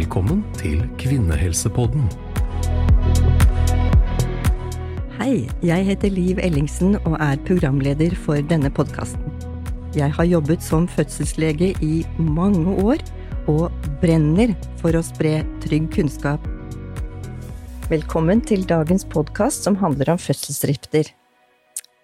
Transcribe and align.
Velkommen 0.00 0.38
til 0.56 0.78
Kvinnehelsepodden. 0.96 2.06
Hei, 5.18 5.42
jeg 5.60 5.84
heter 5.90 6.14
Liv 6.14 6.40
Ellingsen 6.40 6.96
og 7.02 7.18
er 7.20 7.36
programleder 7.44 8.16
for 8.16 8.40
denne 8.48 8.70
podkasten. 8.72 9.20
Jeg 9.92 10.08
har 10.16 10.24
jobbet 10.24 10.64
som 10.64 10.88
fødselslege 10.88 11.74
i 11.84 12.00
mange 12.16 12.78
år 12.80 13.04
og 13.52 13.68
brenner 14.00 14.56
for 14.80 14.96
å 14.96 15.04
spre 15.04 15.42
trygg 15.66 15.92
kunnskap. 15.92 16.48
Velkommen 17.92 18.40
til 18.40 18.64
dagens 18.64 19.04
podkast 19.04 19.68
som 19.68 19.76
handler 19.84 20.14
om 20.16 20.22
fødselsdrifter. 20.22 21.12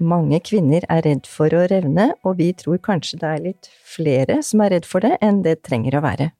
Mange 0.04 0.44
kvinner 0.44 0.84
er 0.92 1.06
redd 1.08 1.24
for 1.24 1.48
å 1.48 1.64
revne, 1.72 2.10
og 2.28 2.42
vi 2.44 2.52
tror 2.52 2.76
kanskje 2.76 3.24
det 3.24 3.36
er 3.38 3.46
litt 3.52 3.76
flere 3.96 4.42
som 4.44 4.60
er 4.60 4.76
redd 4.76 4.84
for 4.84 5.00
det 5.00 5.16
enn 5.24 5.46
det 5.48 5.62
trenger 5.64 5.96
å 5.96 6.10
være. 6.12 6.34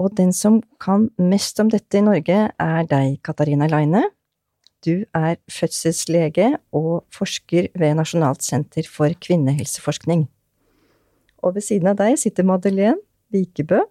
Og 0.00 0.14
den 0.16 0.32
som 0.32 0.62
kan 0.80 1.10
mest 1.20 1.60
om 1.60 1.68
dette 1.68 1.98
i 1.98 2.04
Norge, 2.04 2.38
er 2.56 2.88
deg, 2.88 3.18
Katarina 3.26 3.68
Leine. 3.68 4.06
Du 4.80 5.04
er 5.12 5.36
fødselslege 5.52 6.54
og 6.72 7.04
forsker 7.12 7.68
ved 7.76 7.98
Nasjonalt 7.98 8.44
senter 8.46 8.86
for 8.88 9.12
kvinnehelseforskning. 9.12 10.24
Og 11.44 11.56
ved 11.56 11.66
siden 11.66 11.90
av 11.92 11.98
deg 12.00 12.16
sitter 12.20 12.46
Madeleine 12.48 12.96
Vikebø, 13.32 13.82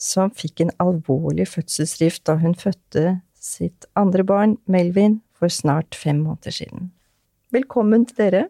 som 0.00 0.30
fikk 0.30 0.62
en 0.62 0.72
alvorlig 0.80 1.48
fødselsrift 1.50 2.22
da 2.30 2.38
hun 2.40 2.54
fødte 2.54 3.18
sitt 3.40 3.88
andre 3.98 4.24
barn, 4.24 4.56
Melvin, 4.70 5.18
for 5.34 5.50
snart 5.50 5.96
fem 5.96 6.20
måneder 6.22 6.54
siden. 6.54 6.90
Velkommen 7.50 8.06
til 8.06 8.20
dere. 8.20 8.44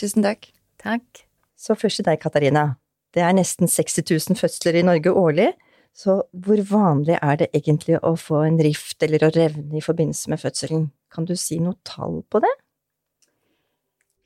Tusen 0.00 0.24
takk. 0.26 0.50
Takk. 0.82 1.22
Så 1.56 1.76
først 1.78 2.00
til 2.00 2.08
deg, 2.08 2.18
Katarina. 2.20 2.74
Det 3.14 3.22
er 3.22 3.36
nesten 3.36 3.70
60 3.70 4.02
000 4.10 4.40
fødsler 4.40 4.80
i 4.80 4.84
Norge 4.84 5.12
årlig, 5.12 5.52
så 5.96 6.18
hvor 6.44 6.60
vanlig 6.68 7.16
er 7.22 7.38
det 7.40 7.48
egentlig 7.56 7.96
å 8.04 8.12
få 8.20 8.42
en 8.44 8.58
rift 8.60 9.02
eller 9.06 9.24
å 9.24 9.32
revne 9.32 9.78
i 9.78 9.84
forbindelse 9.84 10.32
med 10.32 10.42
fødselen? 10.42 10.90
Kan 11.12 11.24
du 11.24 11.32
si 11.40 11.56
noe 11.62 11.78
tall 11.88 12.20
på 12.28 12.42
det? 12.44 12.52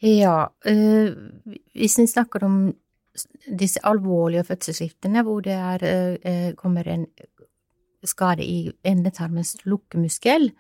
Ja, 0.03 0.49
øh, 0.67 1.13
hvis 1.77 1.99
vi 2.01 2.09
snakker 2.11 2.45
om 2.45 2.57
disse 3.47 3.83
alvorlige 3.87 4.49
fødselsriftene 4.49 5.23
hvor 5.27 5.45
det 5.47 5.55
er, 5.55 5.85
øh, 6.25 6.55
kommer 6.59 6.89
en 6.89 7.07
skade 8.03 8.43
i 8.43 8.73
endetarmens 8.83 9.57
lukkemuskel, 9.65 10.51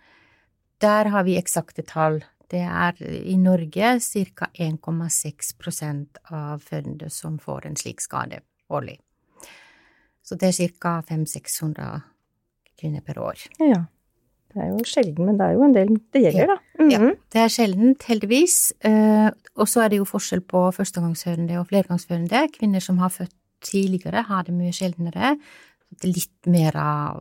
der 0.80 1.10
har 1.10 1.24
vi 1.24 1.38
eksakte 1.40 1.82
tall. 1.82 2.22
Det 2.50 2.60
er 2.60 3.02
i 3.02 3.36
Norge 3.36 3.98
ca. 4.00 4.46
1,6% 4.54 6.22
av 6.30 6.58
fødende 6.60 7.10
som 7.10 7.38
får 7.38 7.66
en 7.66 7.76
slik 7.76 8.00
skade 8.00 8.40
årlig. 8.70 8.98
Så 10.30 10.38
det 10.38 10.52
er 10.52 10.74
ca. 10.78 11.00
500-600 11.08 12.04
kvinner 12.78 13.02
per 13.02 13.18
år. 13.18 13.40
Ja. 13.58 13.80
Det 14.50 14.62
er 14.62 14.68
jo 14.70 14.84
sjelden, 14.86 15.26
men 15.26 15.38
det 15.38 15.46
er 15.46 15.56
jo 15.56 15.64
en 15.66 15.74
del 15.74 15.90
det 16.14 16.20
gjelder, 16.22 16.52
da. 16.52 16.56
Mm 16.78 16.88
-hmm. 16.88 16.92
Ja, 16.92 17.14
det 17.32 17.40
er 17.40 17.48
sjeldent, 17.48 18.02
heldigvis. 18.02 18.72
Og 19.56 19.68
så 19.68 19.80
er 19.82 19.88
det 19.88 19.98
jo 19.98 20.04
forskjell 20.04 20.40
på 20.40 20.70
førstegangsfødende 20.74 21.58
og 21.58 21.66
flergangsfødende. 21.66 22.48
Kvinner 22.58 22.80
som 22.80 22.98
har 22.98 23.08
født 23.08 23.34
tidligere, 23.62 24.22
har 24.22 24.42
det 24.42 24.54
mye 24.54 24.72
sjeldnere. 24.72 25.36
Det 25.90 26.08
er 26.08 26.14
litt 26.14 26.46
mer 26.46 26.72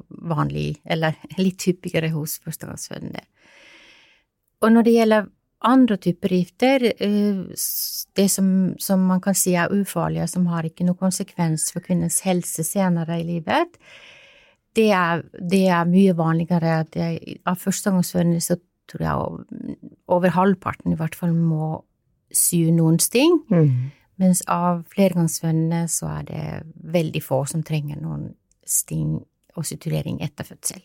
vanlig, 0.10 0.82
eller 0.86 1.14
litt 1.38 1.62
hyppigere 1.66 2.10
hos 2.10 2.40
førstegangsfødende. 2.40 3.22
Og 4.62 4.72
når 4.72 4.82
det 4.82 4.94
gjelder 4.94 5.26
andre 5.66 5.98
typer 5.98 6.32
gifter, 6.34 6.86
det 8.16 8.28
som, 8.32 8.76
som, 8.80 9.02
man 9.10 9.22
kan 9.22 9.36
si 9.36 9.56
er 9.60 9.74
ufarlige, 9.74 10.28
som 10.32 10.48
har 10.48 10.68
ikke 10.68 10.88
noen 10.88 11.00
konsekvens 11.00 11.70
for 11.74 11.84
kvinnens 11.84 12.22
helse 12.24 12.64
senere 12.64 13.20
i 13.20 13.28
livet, 13.28 13.76
det 14.78 14.90
er, 14.96 15.24
det 15.34 15.66
er 15.68 15.90
mye 15.90 16.14
vanligere 16.16 16.84
Det, 16.94 17.06
av 17.50 17.58
førstegangsfødende 17.60 18.40
så 18.40 18.56
tror 18.90 19.04
jeg 19.04 19.78
over 20.08 20.34
halvparten 20.34 20.94
i 20.94 20.98
hvert 20.98 21.18
fall 21.18 21.34
må 21.36 21.82
sy 22.32 22.70
noen 22.72 23.00
sting, 23.02 23.42
mm. 23.50 23.90
mens 24.22 24.44
av 24.48 24.86
flergangsfødende 24.94 25.88
så 25.92 26.14
er 26.20 26.30
det 26.30 26.46
veldig 26.94 27.24
få 27.26 27.44
som 27.50 27.66
trenger 27.66 28.00
noen 28.00 28.30
sting 28.66 29.18
og 29.58 29.66
suturering 29.66 30.22
etter 30.24 30.48
fødsel 30.48 30.80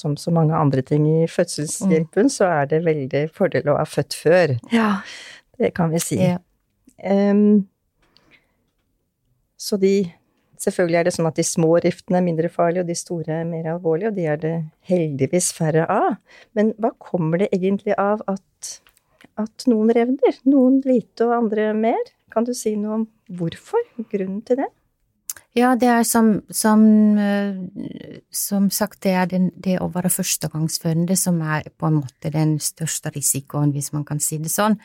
som 0.00 0.16
så 0.20 0.32
mange 0.34 0.56
andre 0.56 0.82
ting 0.86 1.04
i 1.08 1.26
fødselshjelpen, 1.30 2.30
mm. 2.30 2.32
så 2.32 2.48
er 2.60 2.70
det 2.70 2.84
veldig 2.86 3.26
fordel 3.36 3.68
å 3.70 3.76
ha 3.78 3.84
født 3.88 4.16
før. 4.16 4.56
Ja. 4.72 4.94
Det 5.60 5.74
kan 5.76 5.92
vi 5.92 6.00
si. 6.02 6.18
Ja. 6.22 6.38
Um, 7.04 7.68
så 9.60 9.76
de 9.80 10.10
Selvfølgelig 10.60 10.98
er 10.98 11.06
det 11.06 11.12
sånn 11.14 11.28
at 11.30 11.38
de 11.40 11.44
små 11.46 11.70
riftene 11.80 12.18
er 12.18 12.24
mindre 12.26 12.50
farlige, 12.52 12.82
og 12.84 12.90
de 12.90 12.96
store 12.98 13.38
er 13.38 13.46
mer 13.48 13.70
alvorlige, 13.72 14.10
og 14.10 14.16
de 14.18 14.26
er 14.28 14.40
det 14.42 14.56
heldigvis 14.90 15.54
færre 15.56 15.86
av. 15.88 16.18
Men 16.58 16.74
hva 16.76 16.90
kommer 17.00 17.40
det 17.40 17.48
egentlig 17.56 17.94
av 17.96 18.20
at, 18.28 18.72
at 19.40 19.64
noen 19.72 19.88
revner? 19.96 20.36
Noen 20.44 20.82
lite 20.84 21.24
og 21.24 21.32
andre 21.38 21.70
mer? 21.78 22.12
Kan 22.34 22.44
du 22.44 22.52
si 22.52 22.74
noe 22.76 22.98
om 22.98 23.06
hvorfor? 23.40 23.80
Grunnen 24.12 24.42
til 24.44 24.60
det? 24.60 24.68
Ja, 25.58 25.72
det 25.74 25.88
er 25.90 26.04
som, 26.06 26.42
som, 26.50 26.82
eh, 27.18 27.56
som 28.30 28.68
sagt, 28.70 29.00
det 29.02 29.14
er 29.18 29.30
den, 29.30 29.48
det 29.58 29.80
å 29.82 29.88
være 29.90 30.12
førstegangsfødende 30.14 31.16
som 31.18 31.40
er 31.42 31.66
på 31.74 31.88
en 31.88 31.98
måte 31.98 32.30
den 32.30 32.58
største 32.62 33.10
risikoen, 33.16 33.72
hvis 33.74 33.90
man 33.92 34.04
kan 34.06 34.22
si 34.22 34.38
det 34.38 34.52
sånn. 34.52 34.78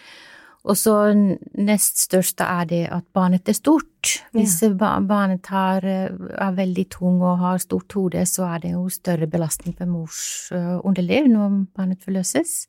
Og 0.66 0.74
så 0.74 0.96
nest 1.14 2.00
største 2.08 2.48
er 2.50 2.66
det 2.66 2.82
at 2.90 3.06
barnet 3.14 3.46
er 3.52 3.58
stort. 3.58 4.16
Hvis 4.34 4.58
ja. 4.66 4.72
barnet 4.74 5.46
har, 5.54 5.86
eh, 5.86 6.10
er 6.10 6.58
veldig 6.58 6.88
tung 6.90 7.22
og 7.22 7.38
har 7.44 7.62
stort 7.62 7.94
hode, 7.94 8.26
så 8.26 8.50
er 8.56 8.66
det 8.66 8.74
jo 8.74 8.88
større 8.90 9.30
belastning 9.30 9.78
på 9.78 9.86
mors 9.86 10.50
eh, 10.52 10.80
underliv 10.82 11.30
når 11.30 11.60
barnet 11.78 12.02
forløses. 12.02 12.66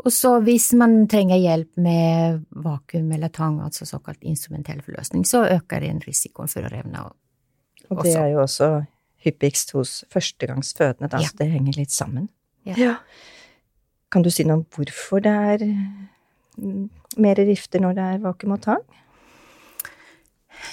Og 0.00 0.12
så 0.14 0.32
hvis 0.44 0.70
man 0.80 1.02
trenger 1.10 1.40
hjelp 1.40 1.80
med 1.82 2.44
vakuum 2.64 3.10
eller 3.12 3.32
tang, 3.34 3.58
altså 3.64 3.84
såkalt 3.88 4.22
instrumentell 4.24 4.80
forløsning, 4.84 5.26
så 5.28 5.44
øker 5.44 5.84
den 5.84 6.00
risikoen 6.04 6.48
for 6.48 6.64
å 6.64 6.72
revne 6.72 7.04
også. 7.04 7.16
Og 7.90 8.04
det 8.06 8.14
er 8.16 8.30
jo 8.30 8.40
også 8.44 8.68
hyppigst 9.24 9.74
hos 9.76 10.04
førstegangsfødende, 10.12 11.10
da, 11.10 11.20
ja. 11.20 11.28
så 11.28 11.40
det 11.40 11.50
henger 11.52 11.76
litt 11.76 11.92
sammen. 11.92 12.30
Ja. 12.68 12.76
ja. 12.78 12.94
Kan 14.12 14.24
du 14.24 14.30
si 14.32 14.46
noe 14.46 14.60
om 14.60 14.64
hvorfor 14.74 15.22
det 15.24 15.34
er 15.54 15.64
mm, 15.66 16.86
mer 17.20 17.42
rifter 17.44 17.82
når 17.82 17.98
det 17.98 18.06
er 18.14 18.22
vakuum 18.24 18.56
og 18.56 18.62
tang? 18.64 18.86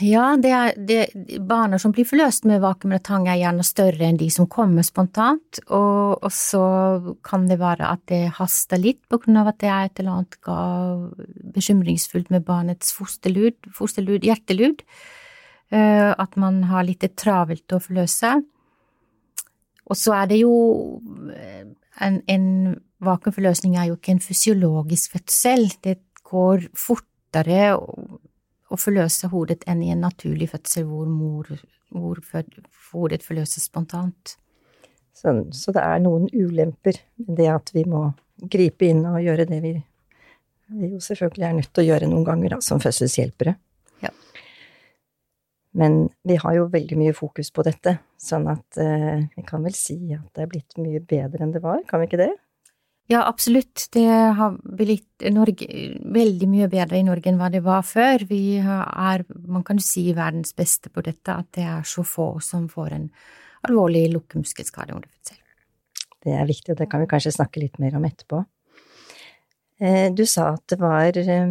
Ja, 0.03 0.35
det 0.37 0.51
er, 0.53 0.75
det, 0.77 0.97
barna 1.49 1.79
som 1.81 1.93
blir 1.95 2.05
forløst 2.05 2.45
med 2.45 2.61
vakuum 2.61 2.91
eller 2.91 3.03
tang, 3.05 3.25
er 3.29 3.39
gjerne 3.39 3.65
større 3.65 4.05
enn 4.05 4.19
de 4.19 4.27
som 4.33 4.45
kommer 4.51 4.85
spontant, 4.85 5.61
og, 5.67 6.19
og, 6.21 6.29
så 6.33 6.63
kan 7.25 7.47
det 7.49 7.57
være 7.61 7.87
at 7.87 8.03
det 8.11 8.21
haster 8.37 8.81
litt 8.81 9.01
på 9.09 9.17
grunn 9.23 9.39
av 9.41 9.49
at 9.53 9.59
det 9.63 9.71
er 9.73 9.87
et 9.87 10.01
eller 10.03 10.19
annet 10.19 10.37
bekymringsfullt 11.55 12.29
med 12.33 12.45
barnets 12.45 12.93
fosterlud, 12.97 13.71
fosterlud 13.73 14.27
hjertelud. 14.27 14.83
uh, 15.73 16.13
at 16.13 16.37
man 16.37 16.61
har 16.69 16.85
litt 16.87 17.03
travelt 17.17 17.73
å 17.73 17.81
forløse. 17.81 18.37
Og 19.87 19.97
så 19.97 20.13
er 20.19 20.29
det 20.29 20.41
jo 20.43 20.53
en, 22.03 22.21
en 22.27 22.47
vakuumforløsning 23.03 23.77
er 23.77 23.89
jo 23.89 23.97
ikke 23.97 24.13
en 24.15 24.23
fysiologisk 24.23 25.17
fødsel, 25.17 25.71
det 25.83 25.99
går 26.27 26.67
fortere 26.75 27.77
å 28.67 28.79
forløse 28.79 29.29
hodet 29.31 29.63
enn 29.69 29.83
i 29.85 29.91
en 29.93 30.03
naturlig 30.03 30.49
fødsel 30.51 30.87
hvor, 30.89 31.07
mor, 31.07 31.49
hvor 31.93 32.21
hodet 32.91 33.23
forløses 33.25 33.69
spontant. 33.69 34.35
Så, 35.17 35.33
så, 35.55 35.73
det 35.73 35.81
er 35.81 36.01
noen 36.03 36.27
ulemper 36.29 36.99
med 37.23 37.37
det 37.39 37.47
at 37.49 37.71
vi 37.73 37.87
må 37.89 38.11
gripe 38.37 38.85
inn 38.85 39.01
og 39.09 39.21
gjøre 39.23 39.47
det 39.49 39.61
vi, 39.63 39.71
vi 40.77 40.91
jo 40.91 40.99
selvfølgelig 41.01 41.47
er 41.47 41.55
nødt 41.57 41.71
til 41.73 41.85
å 41.85 41.87
gjøre 41.87 42.09
noen 42.11 42.27
ganger 42.27 42.57
da, 42.57 42.59
som 42.61 42.81
fødselshjelpere. 42.83 43.55
Ja. 44.03 44.11
Men 45.77 46.03
vi 46.27 46.37
har 46.43 46.57
jo 46.59 46.67
veldig 46.73 46.99
mye 46.99 47.15
fokus 47.17 47.49
på 47.55 47.65
dette, 47.65 47.95
sånn 48.21 48.45
at 48.51 48.81
eh, 48.81 49.25
vi 49.33 49.45
kan 49.47 49.65
vel 49.65 49.73
si 49.77 49.97
at 50.13 50.27
det 50.35 50.45
er 50.45 50.51
blitt 50.53 50.77
mye 50.81 51.01
bedre 51.01 51.47
enn 51.47 51.55
det 51.55 51.63
var, 51.65 51.81
kan 51.89 52.03
vi 52.03 52.11
ikke 52.11 52.21
det? 52.21 52.33
Ja, 53.07 53.21
absolutt. 53.23 53.87
Det 53.95 54.03
har 54.37 54.57
blitt 54.77 55.23
Norge, 55.31 55.67
veldig 56.11 56.47
mye 56.51 56.67
bedre 56.71 56.99
i 56.99 57.05
Norge 57.07 57.31
enn 57.31 57.39
hva 57.39 57.47
det 57.53 57.61
var 57.63 57.85
før. 57.87 58.25
Vi 58.27 58.57
er, 58.59 59.23
man 59.47 59.63
kan 59.67 59.79
jo 59.79 59.85
si, 59.85 60.09
verdens 60.15 60.51
beste 60.57 60.91
på 60.91 61.03
dette, 61.05 61.31
at 61.31 61.47
det 61.55 61.63
er 61.63 61.87
så 61.87 62.03
få 62.03 62.33
som 62.43 62.67
får 62.71 62.97
en 62.97 63.07
alvorlig 63.67 64.09
lukkemuskelskade 64.11 64.95
under 64.97 65.07
fødsel. 65.07 65.39
Det 66.27 66.35
er 66.35 66.49
viktig, 66.49 66.73
og 66.73 66.81
det 66.81 66.89
kan 66.91 67.03
vi 67.03 67.09
kanskje 67.13 67.37
snakke 67.37 67.63
litt 67.63 67.79
mer 67.79 67.95
om 67.95 68.05
etterpå. 68.07 68.43
Eh, 69.79 70.11
du 70.11 70.25
sa 70.25 70.49
at 70.55 70.63
det 70.73 70.79
var 70.81 71.17
eh, 71.21 71.49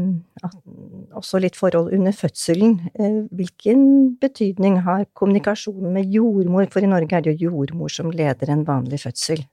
også 1.17 1.41
litt 1.41 1.57
forhold 1.57 1.93
under 1.95 2.13
fødselen. 2.13 2.81
Eh, 2.99 3.21
hvilken 3.33 4.17
betydning 4.21 4.81
har 4.85 5.07
kommunikasjonen 5.15 5.95
med 5.95 6.13
jordmor, 6.13 6.67
for 6.69 6.83
i 6.83 6.91
Norge 6.91 7.17
er 7.17 7.25
det 7.25 7.37
jo 7.39 7.53
jordmor 7.53 7.93
som 7.93 8.11
leder 8.11 8.51
en 8.51 8.67
vanlig 8.67 9.05
fødsel? 9.07 9.47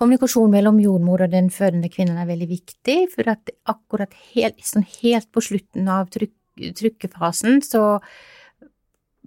Kommunikasjon 0.00 0.48
mellom 0.48 0.78
jordmor 0.80 1.26
og 1.26 1.32
den 1.34 1.50
fødende 1.52 1.90
kvinnen 1.92 2.16
er 2.16 2.28
veldig 2.30 2.46
viktig, 2.48 2.98
for 3.12 3.28
at 3.28 3.50
akkurat 3.68 4.14
helt, 4.32 4.62
sånn 4.64 4.86
helt 5.02 5.28
på 5.34 5.42
slutten 5.44 5.90
av 5.92 6.08
tryk, 6.14 6.32
trykkefasen 6.56 7.60
så 7.64 7.82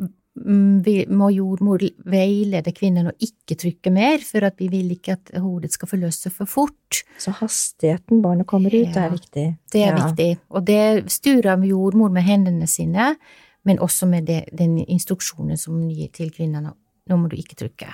mm, 0.01 0.81
må 1.13 1.29
jordmor 1.35 1.85
veilede 2.09 2.73
kvinnen 2.73 3.11
å 3.11 3.15
ikke 3.21 3.57
trykke 3.61 3.93
mer, 3.93 4.17
for 4.25 4.49
at 4.49 4.57
vi 4.57 4.71
vil 4.73 4.89
ikke 4.97 5.13
at 5.19 5.33
hodet 5.43 5.75
skal 5.75 5.91
forløse 5.93 6.33
for 6.33 6.49
fort. 6.49 7.03
Så 7.21 7.35
hastigheten 7.37 8.23
barnet 8.25 8.49
kommer 8.49 8.73
ut, 8.73 8.95
Ja. 8.95 9.05
er 9.05 9.13
viktig. 9.13 9.47
Det 9.71 9.81
er 9.83 9.93
Ja. 9.93 10.07
viktig, 10.07 10.39
og 10.49 10.65
det 10.65 11.11
sturer 11.11 11.61
jordmor 11.69 12.09
med 12.09 12.23
hendene 12.23 12.67
sine, 12.67 13.15
men 13.63 13.77
også 13.77 14.07
med 14.09 14.25
det, 14.25 14.49
den 14.51 14.79
instruksjonen 14.79 15.57
som 15.57 15.75
hun 15.75 15.89
gir 15.89 16.11
til 16.11 16.31
kvinnen. 16.31 16.73
Nå 17.09 17.17
må 17.17 17.29
du 17.29 17.35
ikke 17.35 17.55
trykke. 17.55 17.93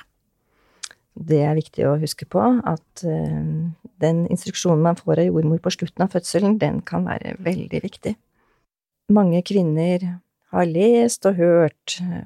Det 1.16 1.42
er 1.44 1.58
viktig 1.58 1.86
å 1.88 1.98
huske 2.00 2.28
på, 2.30 2.42
at 2.42 3.04
eh, 3.04 3.42
den 4.00 4.24
instruksjonen 4.32 4.84
man 4.86 5.00
får 5.00 5.24
av 5.24 5.30
jordmor 5.30 5.60
på 5.64 5.74
slutten 5.76 6.06
av 6.06 6.14
fødselen, 6.14 6.58
den 6.62 6.82
kan 6.86 7.08
være 7.10 7.36
veldig 7.44 7.82
viktig. 7.84 8.16
Mange 9.12 9.42
kvinner 9.44 10.06
har 10.54 10.70
lest 10.70 11.26
og 11.26 11.40
hørt 11.42 12.00
eh, 12.04 12.26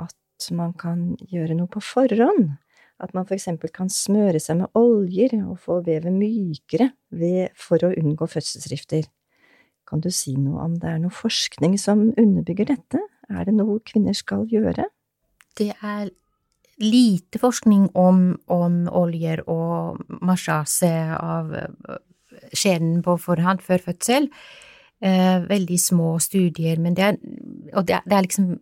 at 0.00 0.50
man 0.50 0.72
kan 0.74 1.12
gjøre 1.30 1.56
noe 1.58 1.70
på 1.70 1.82
forhånd. 1.84 2.56
At 3.02 3.14
man 3.16 3.26
eksempel 3.34 3.72
kan 3.74 3.90
smøre 3.90 4.38
seg 4.40 4.60
med 4.60 4.78
oljer 4.78 5.34
og 5.42 5.58
få 5.62 5.80
vevet 5.86 6.14
mykere 6.14 6.92
for 7.58 7.82
å 7.82 7.90
unngå 7.98 8.28
fødselsrifter. 8.30 9.08
Kan 9.88 10.00
du 10.00 10.10
si 10.14 10.36
noe 10.38 10.62
om 10.62 10.76
det 10.80 10.88
er 10.88 11.00
noe 11.02 11.14
forskning 11.14 11.74
som 11.80 12.10
underbygger 12.14 12.70
dette? 12.70 13.02
Er 13.28 13.48
det 13.48 13.56
noe 13.56 13.80
kvinner 13.84 14.14
skal 14.16 14.46
gjøre? 14.50 14.86
Det 15.58 15.72
er 15.82 16.12
lite 16.82 17.40
forskning 17.42 17.88
om, 17.98 18.24
om 18.52 18.82
oljer 18.88 19.44
og 19.50 20.02
massasje 20.22 20.92
av 21.16 21.54
eh, 21.56 21.96
skjeden 22.52 23.00
på 23.06 23.16
forhånd 23.22 23.62
før 23.64 23.86
fødsel. 23.86 24.28
Eh, 25.02 25.38
veldig 25.48 25.80
små 25.80 26.16
studier, 26.22 26.78
men 26.78 26.94
det 26.98 27.08
er, 27.08 27.16
og 27.74 27.88
det 27.88 28.02
det 28.06 28.18
er 28.18 28.28
liksom 28.28 28.52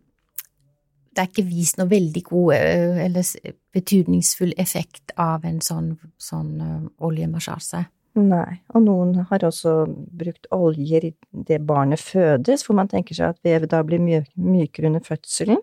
det 1.11 1.19
er 1.19 1.27
ikke 1.27 1.49
vist 1.49 1.79
noe 1.79 1.91
veldig 1.91 2.21
god 2.23 2.53
eh, 2.55 2.99
eller 3.05 3.55
betydningsfull 3.75 4.53
effekt 4.61 5.11
av 5.19 5.43
en 5.47 5.59
sånn, 5.63 5.95
sånn 6.21 6.53
eh, 6.63 6.85
oljemassasje. 7.03 7.83
Nei, 8.19 8.57
og 8.75 8.83
noen 8.83 9.13
har 9.29 9.43
også 9.47 9.85
brukt 9.87 10.47
oljer 10.51 11.05
i 11.07 11.11
det 11.47 11.61
barnet 11.67 12.01
fødes, 12.03 12.65
for 12.67 12.75
man 12.75 12.89
tenker 12.91 13.15
seg 13.15 13.31
at 13.31 13.39
vevet 13.47 13.71
da 13.71 13.79
blir 13.87 14.03
my 14.03 14.19
mykere 14.35 14.89
under 14.89 15.03
fødselen. 15.05 15.61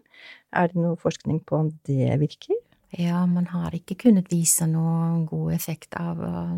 Er 0.56 0.70
det 0.72 0.80
noe 0.80 0.96
forskning 0.96 1.42
på 1.46 1.58
om 1.58 1.70
det 1.88 2.14
virker? 2.20 2.56
Ja, 2.96 3.26
man 3.28 3.50
har 3.52 3.74
ikke 3.76 3.98
kunnet 4.06 4.30
vise 4.32 4.64
noen 4.70 5.26
god 5.28 5.52
effekt 5.52 5.96
av 6.00 6.20
uh, 6.24 6.54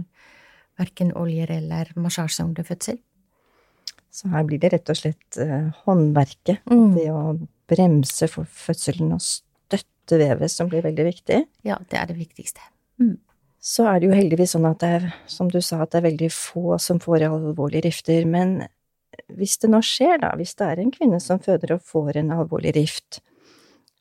verken 0.79 1.11
oljer 1.19 1.51
eller 1.59 1.91
massasje 1.99 2.45
under 2.47 2.67
fødsel. 2.67 3.01
Så 4.11 4.31
her 4.31 4.47
blir 4.47 4.59
det 4.63 4.73
rett 4.73 4.91
og 4.91 4.99
slett 4.99 5.39
eh, 5.39 5.69
håndverket, 5.85 6.65
Mm. 6.67 6.95
det 6.97 7.07
å 7.15 7.39
bremse 7.71 8.27
for 8.27 8.45
fødselen 8.45 9.13
og 9.15 9.23
støtte 9.23 10.19
vevet, 10.19 10.51
som 10.51 10.69
blir 10.69 10.83
veldig 10.83 11.05
viktig. 11.07 11.45
Ja, 11.63 11.77
det 11.91 11.99
er 12.01 12.11
det 12.11 12.17
viktigste. 12.19 12.59
Så 13.63 13.87
er 13.87 14.01
det 14.01 14.09
jo 14.09 14.17
heldigvis 14.17 14.57
sånn 14.57 14.67
at 14.67 14.81
det 14.83 14.91
er, 14.97 15.07
som 15.31 15.47
du 15.53 15.61
sa, 15.63 15.83
at 15.85 15.93
det 15.93 16.01
er 16.01 16.09
veldig 16.09 16.31
få 16.35 16.79
som 16.83 16.99
får 16.99 17.29
alvorlige 17.29 17.87
rifter, 17.87 18.27
men 18.27 18.65
hvis 19.37 19.59
det 19.63 19.71
nå 19.71 19.79
skjer, 19.85 20.19
da, 20.25 20.33
hvis 20.41 20.57
det 20.59 20.67
er 20.67 20.83
en 20.83 20.91
kvinne 20.91 21.21
som 21.23 21.39
føder 21.39 21.77
og 21.77 21.85
får 21.87 22.19
en 22.19 22.33
alvorlig 22.35 22.75
rift, 22.75 23.21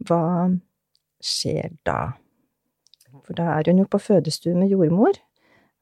hva 0.07 0.23
skjer 1.19 1.73
da? 1.87 2.13
For 3.25 3.37
da 3.37 3.55
er 3.57 3.71
hun 3.71 3.81
jo 3.83 3.89
på 3.89 4.01
fødestue 4.01 4.55
med 4.57 4.71
jordmor. 4.71 5.17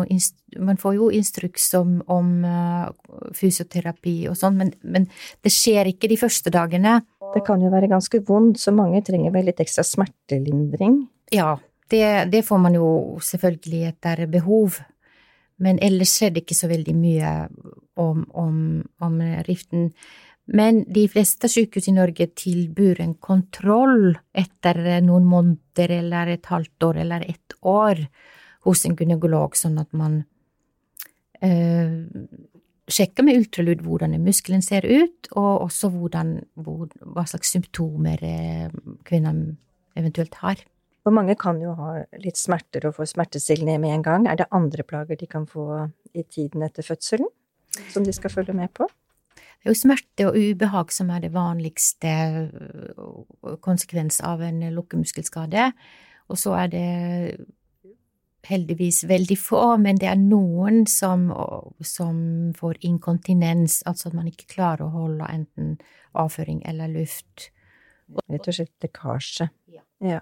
man 0.59 0.79
får 0.79 0.95
jo 0.95 1.09
instruks 1.15 1.67
om, 1.79 1.98
om 2.07 2.29
uh, 2.48 2.88
fysioterapi 3.36 4.15
og 4.31 4.39
sånn, 4.39 4.59
men, 4.62 4.71
men 4.83 5.09
det 5.43 5.51
skjer 5.51 5.91
ikke 5.91 6.12
de 6.12 6.19
første 6.19 6.55
dagene. 6.55 7.01
Det 7.36 7.43
kan 7.48 7.59
jo 7.62 7.71
være 7.71 7.91
ganske 7.91 8.24
vondt, 8.27 8.62
så 8.63 8.71
mange 8.75 9.03
trenger 9.05 9.36
vel 9.36 9.51
litt 9.51 9.59
ekstra 9.59 9.83
smertelindring. 9.83 11.01
Ja, 11.36 11.57
det, 11.89 12.31
det 12.31 12.46
får 12.46 12.62
man 12.62 12.77
jo 12.77 13.19
selvfølgelig 13.24 13.84
etter 13.89 14.25
behov, 14.31 14.79
men 15.60 15.79
ellers 15.84 16.15
skjedde 16.15 16.43
ikke 16.43 16.58
så 16.58 16.69
veldig 16.72 16.96
mye 16.96 17.31
om, 18.00 18.24
om, 18.31 18.58
om 19.03 19.22
riften. 19.48 19.89
Men 20.50 20.81
de 20.89 21.03
fleste 21.12 21.50
sykehus 21.51 21.89
i 21.91 21.93
Norge 21.93 22.29
tilbyr 22.39 23.03
en 23.03 23.13
kontroll 23.22 24.15
etter 24.34 24.79
noen 25.05 25.27
måneder 25.29 25.93
eller 26.00 26.34
et 26.34 26.50
halvt 26.50 26.88
år 26.88 27.01
eller 27.03 27.25
ett 27.27 27.58
år 27.62 28.01
hos 28.65 28.86
en 28.88 28.98
gynekolog, 28.98 29.55
sånn 29.55 29.77
at 29.81 29.91
man 29.96 30.24
eh, 31.46 31.91
sjekker 32.89 33.25
med 33.25 33.38
ultralyd 33.39 33.84
hvordan 33.86 34.17
muskelen 34.24 34.65
ser 34.65 34.88
ut, 34.88 35.29
og 35.36 35.67
også 35.69 35.91
hvordan, 35.93 36.34
hvor, 36.58 36.89
hva 37.05 37.27
slags 37.29 37.53
symptomer 37.53 38.25
eh, 38.25 38.74
kvinnen 39.08 39.60
eventuelt 40.00 40.41
har. 40.41 40.65
For 41.03 41.15
mange 41.15 41.36
kan 41.39 41.62
jo 41.63 41.74
ha 41.77 41.91
litt 42.20 42.39
smerter 42.39 42.89
og 42.89 42.98
få 42.98 43.08
smertestillende 43.08 43.79
med 43.82 43.96
en 43.98 44.06
gang. 44.06 44.27
Er 44.27 44.39
det 44.41 44.50
andre 44.56 44.84
plager 44.84 45.20
de 45.20 45.27
kan 45.29 45.48
få 45.48 45.88
i 46.13 46.25
tiden 46.27 46.65
etter 46.65 46.86
fødselen, 46.86 47.29
som 47.94 48.03
de 48.03 48.13
skal 48.15 48.34
følge 48.34 48.56
med 48.58 48.74
på? 48.75 48.88
Det 49.60 49.68
er 49.68 49.74
jo 49.74 49.79
smerte 49.79 50.27
og 50.29 50.38
ubehag 50.39 50.91
som 50.96 51.10
er 51.12 51.24
det 51.24 51.34
vanligste 51.36 52.12
øh, 52.48 53.56
konsekvens 53.63 54.22
av 54.24 54.44
en 54.44 54.62
lukkemuskelskade, 54.72 55.72
og 56.29 56.39
så 56.39 56.53
er 56.62 56.72
det 56.72 56.89
heldigvis 58.48 59.03
veldig 59.10 59.38
få, 59.38 59.63
men 59.82 60.00
det 60.00 60.08
er 60.08 60.20
noen 60.20 60.86
som, 60.88 61.27
som 61.84 62.20
får 62.58 62.79
inkontinens, 62.88 63.82
altså 63.89 64.10
at 64.10 64.18
man 64.18 64.29
ikke 64.32 64.48
klarer 64.56 64.86
å 64.86 64.94
holde 64.94 65.27
enten 65.27 65.75
avføring 66.18 66.62
eller 66.70 66.91
luft. 66.94 67.50
Rett 68.32 68.48
og 68.48 68.56
slett 68.56 68.86
lekkasje. 68.86 69.50
Ja. 69.70 69.84
ja. 70.01 70.22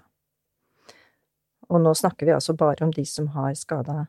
Og 1.68 1.82
nå 1.84 1.92
snakker 1.96 2.28
vi 2.28 2.34
altså 2.34 2.54
bare 2.56 2.86
om 2.86 2.92
de 2.94 3.04
som 3.06 3.28
har 3.34 3.52
skada 3.58 4.06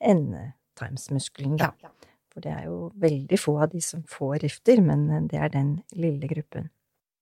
endetarmsmuskelen, 0.00 1.58
da. 1.60 1.72
Ja. 1.82 1.92
For 2.32 2.44
det 2.44 2.52
er 2.54 2.66
jo 2.68 2.90
veldig 3.02 3.38
få 3.40 3.56
av 3.64 3.72
de 3.72 3.80
som 3.82 4.04
får 4.08 4.44
rifter, 4.44 4.80
men 4.84 5.28
det 5.28 5.40
er 5.42 5.54
den 5.54 5.78
lille 5.92 6.28
gruppen. 6.30 6.70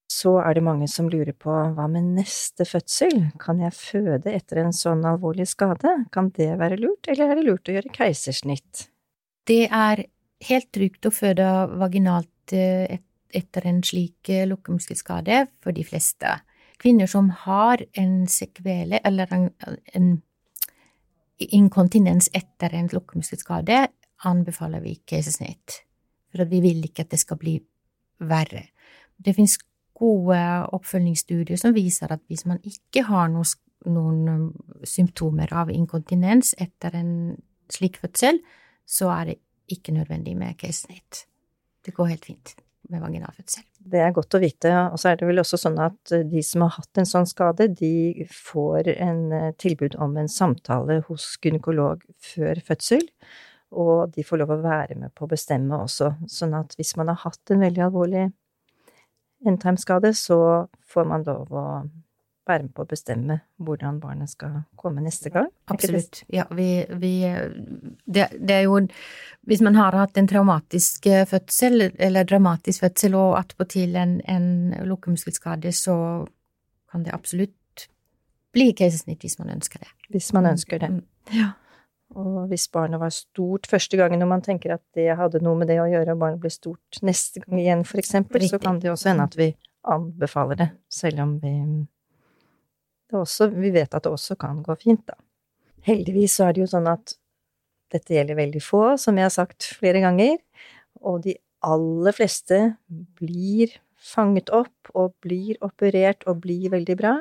så 0.07 0.37
er 0.39 0.55
det 0.55 0.63
mange 0.63 0.87
som 0.87 1.09
lurer 1.11 1.35
på 1.35 1.51
hva 1.51 1.85
med 1.91 2.05
neste 2.15 2.63
fødsel, 2.65 3.25
kan 3.43 3.59
jeg 3.59 3.75
føde 3.75 4.31
etter 4.31 4.61
en 4.61 4.71
sånn 4.73 5.03
alvorlig 5.05 5.45
skade, 5.51 5.91
kan 6.15 6.29
det 6.37 6.47
være 6.57 6.77
lurt, 6.79 7.09
eller 7.11 7.27
er 7.33 7.35
det 7.35 7.43
lurt 7.43 7.67
å 7.67 7.75
gjøre 7.75 7.91
keisersnitt? 7.93 8.87
Det 9.45 9.67
er 9.67 10.05
helt 10.47 10.69
trygt 10.71 11.05
å 11.05 11.11
føde 11.11 11.49
vaginalt 11.75 12.55
eh, 12.55 12.97
etter 13.35 13.67
en 13.67 13.83
slik 13.83 14.31
eh, 14.31 14.47
lukkemuskelskade 14.47 15.43
for 15.59 15.75
de 15.75 15.85
fleste. 15.85 16.37
Kvinner 16.77 17.09
som 17.09 17.29
har 17.45 17.81
en 17.97 18.27
sekvele 18.29 18.99
eller 19.05 19.33
en, 19.33 19.47
en 19.93 20.09
inkontinens 21.37 22.29
etter 22.33 22.73
en 22.73 22.89
lukkemuskelskade, 22.91 23.87
anbefaler 24.25 24.81
vi 24.81 24.95
keisersnitt, 25.05 25.81
for 26.33 26.49
vi 26.49 26.61
vil 26.61 26.85
ikke 26.85 27.05
at 27.05 27.13
det 27.13 27.21
skal 27.21 27.39
bli 27.41 27.57
verre. 28.29 28.67
Det 29.17 29.35
finnes 29.37 29.57
gode 29.97 30.37
oppfølgingsstudier 30.73 31.57
som 31.57 31.73
viser 31.73 32.13
at 32.13 32.21
hvis 32.29 32.45
man 32.49 32.61
ikke 32.65 33.05
har 33.09 33.29
noen, 33.33 33.49
noen 33.89 34.51
symptomer 34.85 35.53
av 35.53 35.73
inkontinens 35.73 36.53
etter 36.61 36.97
en 36.97 37.11
slik 37.73 37.97
fødsel, 38.01 38.41
så 38.85 39.09
er 39.13 39.31
det 39.31 39.39
ikke 39.73 39.97
nødvendig 39.97 40.37
med 40.37 40.57
keisersnitt. 40.61 41.25
Det 41.85 41.93
går 41.97 42.13
helt 42.13 42.25
fint 42.29 42.55
med 42.93 43.03
vaginalfødsel. 43.03 43.65
Det 43.87 44.01
er 44.03 44.13
godt 44.15 44.35
å 44.35 44.41
vite, 44.43 44.71
og 44.91 44.99
så 44.99 45.11
er 45.11 45.19
det 45.19 45.27
vel 45.29 45.41
også 45.41 45.59
sånn 45.61 45.77
at 45.83 46.13
eh, 46.15 46.25
de 46.27 46.43
som 46.45 46.65
har 46.65 46.73
hatt 46.75 47.01
en 47.01 47.09
sånn 47.09 47.27
skade, 47.29 47.69
de 47.79 48.25
får 48.33 48.89
en 48.95 49.21
eh, 49.35 49.51
tilbud 49.59 49.97
om 50.03 50.17
en 50.19 50.31
samtale 50.31 51.01
hos 51.07 51.29
gynekolog 51.43 52.03
før 52.33 52.59
fødsel, 52.67 53.05
og 53.77 54.13
de 54.15 54.23
får 54.23 54.41
lov 54.41 54.55
å 54.55 54.61
være 54.63 54.97
med 54.99 55.13
på 55.15 55.25
å 55.25 55.31
bestemme 55.31 55.79
også, 55.83 56.13
sånn 56.31 56.55
at 56.57 56.75
hvis 56.79 56.95
man 56.99 57.11
har 57.11 57.21
hatt 57.25 57.53
en 57.53 57.63
veldig 57.63 57.87
alvorlig 57.87 58.27
endetarmskade, 59.45 60.13
så 60.17 60.39
får 60.87 61.07
man 61.07 61.25
lov 61.27 61.51
å 61.51 61.67
være 62.47 62.65
med 62.65 62.73
på 62.75 62.85
å 62.85 62.89
bestemme 62.89 63.39
hvordan 63.63 63.99
barnet 64.01 64.31
skal 64.31 64.61
komme 64.79 65.03
neste 65.03 65.31
gang. 65.33 65.49
Absolutt. 65.73 66.23
Ja, 66.33 66.47
vi, 66.55 66.85
vi 67.01 67.13
det, 68.05 68.29
det, 68.39 68.55
er 68.55 68.65
jo 68.65 68.79
Hvis 69.47 69.61
man 69.65 69.75
har 69.75 69.95
hatt 69.95 70.17
en 70.17 70.27
traumatisk 70.27 71.05
eh, 71.11 71.25
fødsel, 71.27 71.91
eller 71.99 72.27
dramatisk 72.27 72.85
fødsel, 72.85 73.15
og 73.15 73.37
attpåtil 73.39 73.95
en, 73.95 74.19
en 74.27 74.73
lukkemuskelskade, 74.87 75.71
så 75.71 75.97
kan 76.91 77.03
det 77.03 77.13
absolutt 77.13 77.87
bli 78.55 78.71
keisersnitt 78.73 79.23
hvis 79.23 79.39
man 79.39 79.53
ønsker 79.57 79.83
det. 79.83 79.93
Hvis 80.13 80.33
man 80.33 80.49
ønsker 80.53 80.81
det. 80.81 80.89
Mm. 80.89 81.03
Ja. 81.35 81.53
Og 82.15 82.47
hvis 82.47 82.69
barnet 82.71 83.01
var 83.01 83.11
stort 83.11 83.67
første 83.67 83.97
gangen, 83.99 84.21
og 84.23 84.29
man 84.31 84.41
tenker 84.41 84.77
at 84.77 84.83
det 84.95 85.09
hadde 85.19 85.41
noe 85.43 85.59
med 85.59 85.67
det 85.67 85.81
å 85.83 85.89
gjøre, 85.91 86.15
og 86.15 86.21
barnet 86.21 86.43
blir 86.43 86.53
stort 86.53 87.01
neste 87.03 87.43
gang 87.43 87.59
igjen, 87.59 87.83
for 87.87 87.99
eksempel, 87.99 88.45
så 88.47 88.59
kan 88.63 88.79
det 88.79 88.93
også 88.93 89.11
hende 89.11 89.27
at 89.27 89.35
vi 89.37 89.49
anbefaler 89.87 90.59
det, 90.61 90.69
selv 90.91 91.25
om 91.25 91.35
vi 91.43 91.53
også, 93.15 93.47
Vi 93.53 93.71
vet 93.71 93.93
at 93.93 94.03
det 94.03 94.11
også 94.11 94.35
kan 94.35 94.61
gå 94.63 94.75
fint, 94.75 95.05
da. 95.07 95.15
Heldigvis 95.87 96.35
så 96.35 96.47
er 96.47 96.53
det 96.53 96.65
jo 96.65 96.71
sånn 96.71 96.87
at 96.91 97.15
dette 97.93 98.13
gjelder 98.13 98.35
veldig 98.35 98.61
få, 98.61 98.97
som 98.99 99.15
jeg 99.15 99.23
har 99.29 99.31
sagt 99.31 99.63
flere 99.79 100.01
ganger, 100.03 100.37
og 100.99 101.21
de 101.23 101.37
aller 101.63 102.15
fleste 102.15 102.59
blir 103.19 103.77
fanget 103.97 104.51
opp 104.53 104.91
og 104.93 105.15
blir 105.23 105.55
operert 105.63 106.25
og 106.27 106.41
blir 106.43 106.71
veldig 106.73 106.97
bra. 106.99 107.15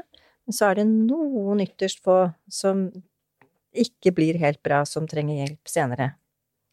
Men 0.47 0.57
så 0.57 0.71
er 0.71 0.81
det 0.81 0.88
noen 0.88 1.62
ytterst 1.62 2.02
få 2.05 2.33
som 2.50 2.88
ikke 3.76 4.12
blir 4.16 4.38
helt 4.40 4.62
bra, 4.64 4.83
som 4.88 5.09
trenger 5.09 5.43
hjelp 5.43 5.71
senere, 5.71 6.11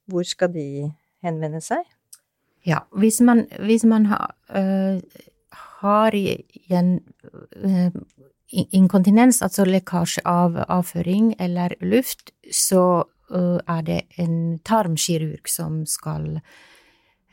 hvor 0.10 0.26
skal 0.28 0.52
de 0.54 0.90
henvende 1.24 1.62
seg? 1.64 1.84
Ja, 2.64 2.86
hvis 2.96 3.20
man, 3.22 3.46
hvis 3.60 3.84
man 3.84 4.08
har, 4.08 4.36
øh, 4.56 5.02
har 5.82 6.16
igjen 6.16 7.02
øh, 7.56 7.92
inkontinens, 8.54 9.42
altså 9.42 9.66
lekkasje 9.68 10.24
av 10.30 10.60
avføring 10.68 11.34
eller 11.42 11.76
luft, 11.82 12.32
så 12.52 13.04
øh, 13.32 13.60
er 13.68 13.82
det 13.88 14.02
en 14.22 14.60
tarmkirurg 14.66 15.50
som 15.50 15.84
skal 15.90 16.38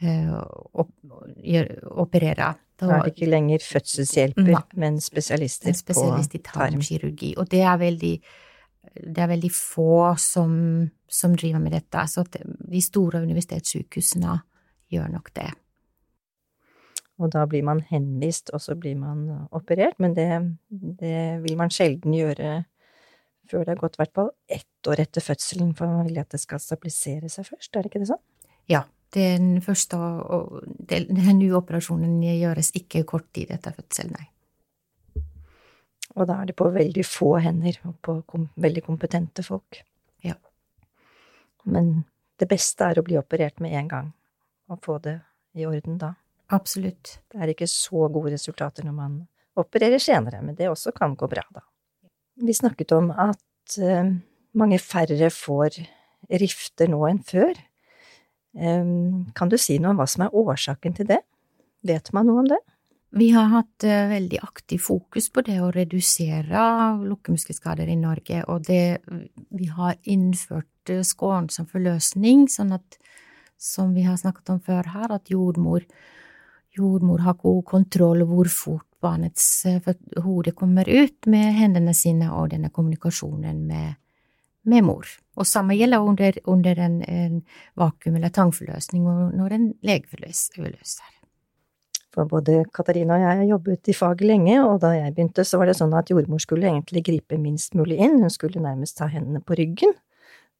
op 0.00 0.88
operere. 2.00 2.54
Da 2.80 2.86
er 2.88 3.02
det 3.04 3.10
ikke 3.12 3.26
lenger 3.28 3.60
fødselshjelper, 3.60 4.62
men 4.80 4.96
spesialister 5.04 5.68
en 5.68 5.76
spesialist 5.76 6.32
på 6.38 6.40
tarmkirurgi. 6.54 7.34
Og 7.36 7.50
det 7.52 7.60
er 7.60 7.76
veldig 7.76 8.14
det 8.94 9.22
er 9.22 9.28
veldig 9.30 9.50
få 9.52 10.14
som, 10.18 10.52
som 11.08 11.34
driver 11.36 11.60
med 11.62 11.74
dette, 11.76 12.04
så 12.08 12.24
de 12.30 12.80
store 12.82 13.22
universitetssykehusene 13.22 14.38
gjør 14.90 15.10
nok 15.12 15.30
det. 15.36 15.50
Og 17.20 17.28
da 17.34 17.44
blir 17.48 17.64
man 17.66 17.82
henvist, 17.90 18.50
og 18.56 18.62
så 18.64 18.74
blir 18.80 18.96
man 18.96 19.26
operert, 19.52 19.98
men 20.00 20.14
det, 20.16 20.28
det 21.00 21.42
vil 21.44 21.58
man 21.60 21.72
sjelden 21.72 22.16
gjøre 22.16 22.62
før 23.50 23.64
det 23.64 23.74
har 23.74 23.80
gått 23.80 23.98
i 23.98 24.00
hvert 24.04 24.14
fall 24.16 24.30
ett 24.48 24.88
år 24.88 25.02
etter 25.02 25.24
fødselen, 25.24 25.74
for 25.76 25.90
man 25.90 26.06
vil 26.06 26.20
at 26.22 26.30
det 26.32 26.40
skal 26.40 26.62
stabilisere 26.62 27.28
seg 27.32 27.48
først, 27.48 27.74
er 27.74 27.82
det 27.82 27.90
ikke 27.90 28.02
det 28.04 28.10
sånn? 28.12 28.22
Ja, 28.70 28.84
den 29.16 29.56
første 29.64 29.98
og 29.98 30.60
den 30.90 31.40
nye 31.40 31.56
operasjonen 31.58 32.20
gjøres 32.22 32.70
ikke 32.78 33.02
kort 33.08 33.26
tid 33.34 33.50
etter 33.56 33.74
fødsel, 33.74 34.12
nei. 34.14 34.28
Og 36.18 36.26
da 36.26 36.40
er 36.40 36.50
det 36.50 36.56
på 36.58 36.70
veldig 36.74 37.04
få 37.06 37.34
hender, 37.42 37.76
og 37.86 37.98
på 38.02 38.16
kom 38.30 38.48
veldig 38.60 38.82
kompetente 38.86 39.44
folk. 39.46 39.82
Ja. 40.26 40.36
Men 41.70 42.04
det 42.40 42.48
beste 42.50 42.88
er 42.88 42.98
å 42.98 43.06
bli 43.06 43.18
operert 43.20 43.60
med 43.62 43.76
en 43.78 43.90
gang, 43.90 44.08
og 44.70 44.82
få 44.86 44.98
det 45.02 45.20
i 45.58 45.66
orden 45.66 45.98
da. 46.00 46.14
Absolutt. 46.54 47.18
Det 47.30 47.38
er 47.38 47.52
ikke 47.52 47.68
så 47.70 48.08
gode 48.10 48.34
resultater 48.34 48.86
når 48.86 48.96
man 48.96 49.18
opererer 49.60 50.02
senere, 50.02 50.42
men 50.42 50.56
det 50.58 50.70
også 50.70 50.92
kan 50.96 51.14
gå 51.18 51.28
bra, 51.30 51.44
da. 51.54 51.62
Vi 52.40 52.54
snakket 52.56 52.94
om 52.96 53.10
at 53.12 53.76
uh, 53.82 54.10
mange 54.58 54.78
færre 54.82 55.28
får 55.34 55.78
rifter 56.40 56.90
nå 56.90 57.02
enn 57.08 57.20
før. 57.26 57.52
Um, 58.56 59.30
kan 59.36 59.50
du 59.50 59.58
si 59.60 59.78
noe 59.78 59.92
om 59.92 60.00
hva 60.00 60.08
som 60.10 60.24
er 60.26 60.36
årsaken 60.36 60.96
til 60.96 61.10
det? 61.10 61.20
Vet 61.86 62.10
man 62.16 62.26
noe 62.28 62.42
om 62.42 62.50
det? 62.50 62.58
Vi 63.18 63.28
har 63.34 63.50
hatt 63.52 63.86
uh, 63.86 64.10
veldig 64.10 64.40
aktiv 64.46 64.82
fokus 64.86 65.28
på 65.34 65.44
det 65.46 65.58
å 65.62 65.72
redusere 65.74 66.64
lukkemuskelskader 67.04 67.90
i 67.90 67.98
Norge, 68.00 68.42
og 68.50 68.64
det, 68.66 69.02
vi 69.50 69.70
har 69.70 69.98
innført 70.08 70.66
skånsom 71.06 71.68
forløsning, 71.70 72.48
sånn 72.50 72.72
at, 72.78 72.96
som 73.60 73.92
vi 73.94 74.06
har 74.06 74.18
snakket 74.18 74.54
om 74.54 74.62
før 74.64 74.88
her, 74.94 75.12
at 75.14 75.30
jordmor, 75.30 75.84
jordmor 76.76 77.24
har 77.24 77.38
god 77.40 77.64
kontroll 77.68 78.24
hvor 78.28 78.50
fort 78.52 78.86
barnets 79.00 79.66
uh, 79.66 79.92
hode 80.24 80.52
kommer 80.52 80.88
ut 80.88 81.26
med 81.26 81.54
hendene 81.56 81.94
sine 81.96 82.30
og 82.36 82.50
denne 82.52 82.70
kommunikasjonen 82.70 83.62
med, 83.66 83.94
med 84.68 84.84
mor. 84.84 85.08
Og 85.40 85.48
samme 85.48 85.76
gjelder 85.78 86.04
under, 86.04 86.36
under 86.44 86.82
en, 86.86 87.00
en 87.02 87.40
vakuum- 87.80 88.18
eller 88.18 88.34
tangforløsning 88.34 89.08
og 89.08 89.32
når 89.38 89.56
en 89.56 89.72
legeforløser. 89.86 91.16
For 92.10 92.26
både 92.26 92.64
Katarina 92.74 93.14
og 93.14 93.22
jeg 93.22 93.38
har 93.38 93.48
jobbet 93.52 93.88
i 93.88 93.94
faget 93.94 94.26
lenge, 94.26 94.56
og 94.66 94.80
da 94.82 94.90
jeg 94.96 95.14
begynte, 95.14 95.44
så 95.46 95.60
var 95.60 95.70
det 95.70 95.76
sånn 95.78 95.94
at 95.94 96.10
jordmor 96.10 96.42
skulle 96.42 96.66
egentlig 96.66 97.04
gripe 97.06 97.38
minst 97.38 97.76
mulig 97.78 98.00
inn, 98.02 98.18
hun 98.18 98.32
skulle 98.34 98.62
nærmest 98.62 98.98
ta 98.98 99.06
hendene 99.10 99.42
på 99.46 99.54
ryggen 99.58 99.94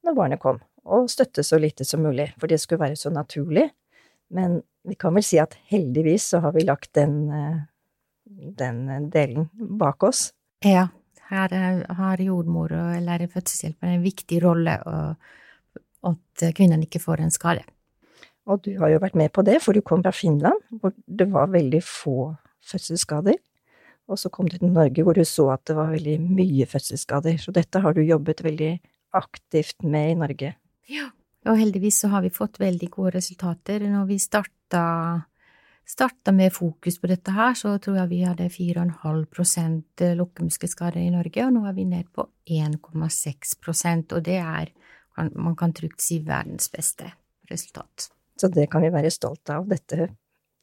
når 0.06 0.16
barnet 0.16 0.40
kom, 0.40 0.60
og 0.86 1.10
støtte 1.12 1.42
så 1.44 1.58
lite 1.60 1.84
som 1.84 2.00
mulig, 2.06 2.30
for 2.40 2.48
det 2.48 2.60
skulle 2.62 2.80
være 2.80 2.96
så 2.96 3.10
naturlig. 3.12 3.66
Men 4.32 4.60
vi 4.86 4.96
kan 4.98 5.14
vel 5.16 5.24
si 5.26 5.40
at 5.42 5.56
heldigvis 5.70 6.30
så 6.32 6.40
har 6.44 6.54
vi 6.56 6.64
lagt 6.64 6.92
den, 6.96 7.16
eh, 7.30 7.58
den 8.58 9.10
delen 9.10 9.50
bak 9.54 10.02
oss. 10.06 10.30
Ja, 10.64 10.88
her 11.30 11.52
har 11.94 12.22
jordmor 12.22 12.72
eller 12.72 13.26
fødselshjelper 13.30 13.94
en 13.94 14.02
viktig 14.02 14.40
rolle, 14.42 14.78
og 14.86 16.10
at 16.10 16.54
kvinnen 16.56 16.82
ikke 16.82 17.02
får 17.02 17.22
en 17.22 17.30
skade. 17.34 17.64
Og 18.50 18.62
du 18.64 18.72
har 18.80 18.90
jo 18.90 19.02
vært 19.02 19.18
med 19.18 19.32
på 19.36 19.44
det, 19.46 19.60
for 19.62 19.76
du 19.76 19.82
kom 19.84 20.02
fra 20.02 20.12
Finland, 20.16 20.58
hvor 20.80 20.94
det 21.06 21.28
var 21.30 21.52
veldig 21.52 21.82
få 21.84 22.32
fødselsskader. 22.66 23.38
Og 24.10 24.18
så 24.18 24.30
kom 24.32 24.48
du 24.50 24.56
til 24.58 24.72
Norge, 24.72 25.04
hvor 25.06 25.14
du 25.14 25.22
så 25.28 25.52
at 25.54 25.62
det 25.70 25.76
var 25.78 25.92
veldig 25.92 26.16
mye 26.24 26.66
fødselsskader. 26.66 27.38
Så 27.38 27.54
dette 27.54 27.82
har 27.82 27.94
du 27.94 28.02
jobbet 28.02 28.42
veldig 28.42 28.72
aktivt 29.14 29.84
med 29.86 30.10
i 30.10 30.18
Norge. 30.18 30.54
Ja, 30.90 31.10
og 31.46 31.60
heldigvis 31.60 32.00
så 32.02 32.10
har 32.10 32.24
vi 32.24 32.32
fått 32.34 32.58
veldig 32.60 32.90
gode 32.90 33.14
resultater. 33.20 33.84
Når 33.86 34.08
vi 34.08 34.18
starta, 34.70 35.22
starta 35.86 36.32
med 36.32 36.52
fokus 36.52 37.00
på 37.00 37.08
dette 37.10 37.32
her, 37.34 37.54
så 37.54 37.78
tror 37.78 37.96
jeg 37.98 38.10
vi 38.10 38.22
hadde 38.22 38.48
4,5% 38.48 40.14
lukkemuskelskader 40.14 41.00
i 41.00 41.10
Norge, 41.10 41.44
og 41.46 41.52
nå 41.54 41.66
er 41.66 41.74
vi 41.74 41.84
ned 41.84 42.06
på 42.14 42.28
1,6% 42.46 44.14
og 44.14 44.22
det 44.24 44.38
er, 44.38 44.70
man 45.34 45.56
kan 45.56 45.72
trygt 45.72 46.00
si, 46.00 46.20
verdens 46.22 46.70
beste 46.70 47.10
resultat. 47.50 48.10
Så 48.38 48.48
det 48.48 48.70
kan 48.70 48.82
vi 48.82 48.92
være 48.92 49.10
stolte 49.10 49.58
av. 49.58 49.66
Dette 49.68 50.14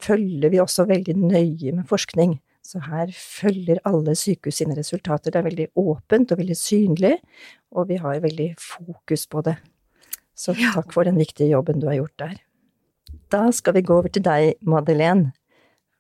følger 0.02 0.50
vi 0.50 0.60
også 0.60 0.88
veldig 0.88 1.18
nøye 1.20 1.76
med 1.76 1.86
forskning. 1.88 2.40
Så 2.64 2.80
her 2.84 3.12
følger 3.14 3.80
alle 3.86 4.16
sykehus 4.16 4.58
sine 4.60 4.76
resultater. 4.76 5.32
Det 5.32 5.40
er 5.40 5.46
veldig 5.46 5.68
åpent 5.78 6.32
og 6.32 6.40
veldig 6.40 6.58
synlig, 6.58 7.14
og 7.72 7.88
vi 7.92 8.00
har 8.02 8.24
veldig 8.24 8.56
fokus 8.60 9.28
på 9.28 9.44
det. 9.46 9.60
Så 10.38 10.56
takk 10.58 10.92
for 10.94 11.06
den 11.06 11.20
viktige 11.20 11.52
jobben 11.52 11.80
du 11.80 11.88
har 11.88 12.00
gjort 12.00 12.18
der. 12.20 12.36
Da 13.34 13.48
skal 13.52 13.76
vi 13.76 13.84
gå 13.84 13.98
over 14.00 14.12
til 14.14 14.24
deg, 14.24 14.56
Madeleine. 14.62 15.34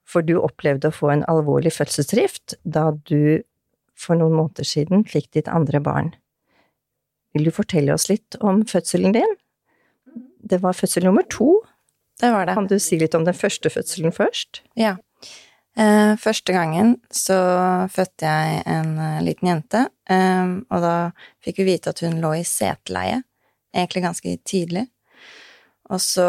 For 0.07 0.23
du 0.23 0.37
opplevde 0.39 0.87
å 0.87 0.95
få 0.95 1.11
en 1.11 1.25
alvorlig 1.27 1.73
fødselsdrift 1.75 2.55
da 2.63 2.93
du 3.09 3.43
for 3.97 4.15
noen 4.19 4.37
måneder 4.37 4.67
siden 4.67 5.03
fikk 5.09 5.33
ditt 5.35 5.49
andre 5.51 5.81
barn. 5.83 6.13
Vil 7.35 7.49
du 7.49 7.51
fortelle 7.51 7.91
oss 7.95 8.07
litt 8.09 8.37
om 8.39 8.63
fødselen 8.67 9.15
din? 9.17 9.35
Det 10.47 10.61
var 10.63 10.77
fødsel 10.77 11.09
nummer 11.09 11.27
to. 11.27 11.57
Det 12.21 12.31
var 12.31 12.47
det. 12.47 12.55
Kan 12.57 12.69
du 12.69 12.77
si 12.81 12.97
litt 13.01 13.17
om 13.17 13.27
den 13.27 13.35
første 13.35 13.69
fødselen 13.73 14.15
først? 14.15 14.61
Ja. 14.79 14.95
Eh, 15.77 16.15
første 16.17 16.55
gangen 16.55 16.95
så 17.13 17.37
fødte 17.93 18.25
jeg 18.25 18.63
en 18.65 18.95
eh, 18.97 19.19
liten 19.27 19.51
jente, 19.51 19.83
eh, 20.09 20.53
og 20.73 20.81
da 20.81 20.93
fikk 21.43 21.59
vi 21.61 21.73
vite 21.73 21.93
at 21.93 22.01
hun 22.01 22.17
lå 22.23 22.31
i 22.39 22.45
seteleie, 22.47 23.19
egentlig 23.75 24.07
ganske 24.07 24.33
tidlig. 24.47 24.87
Og 25.93 26.01
så 26.03 26.25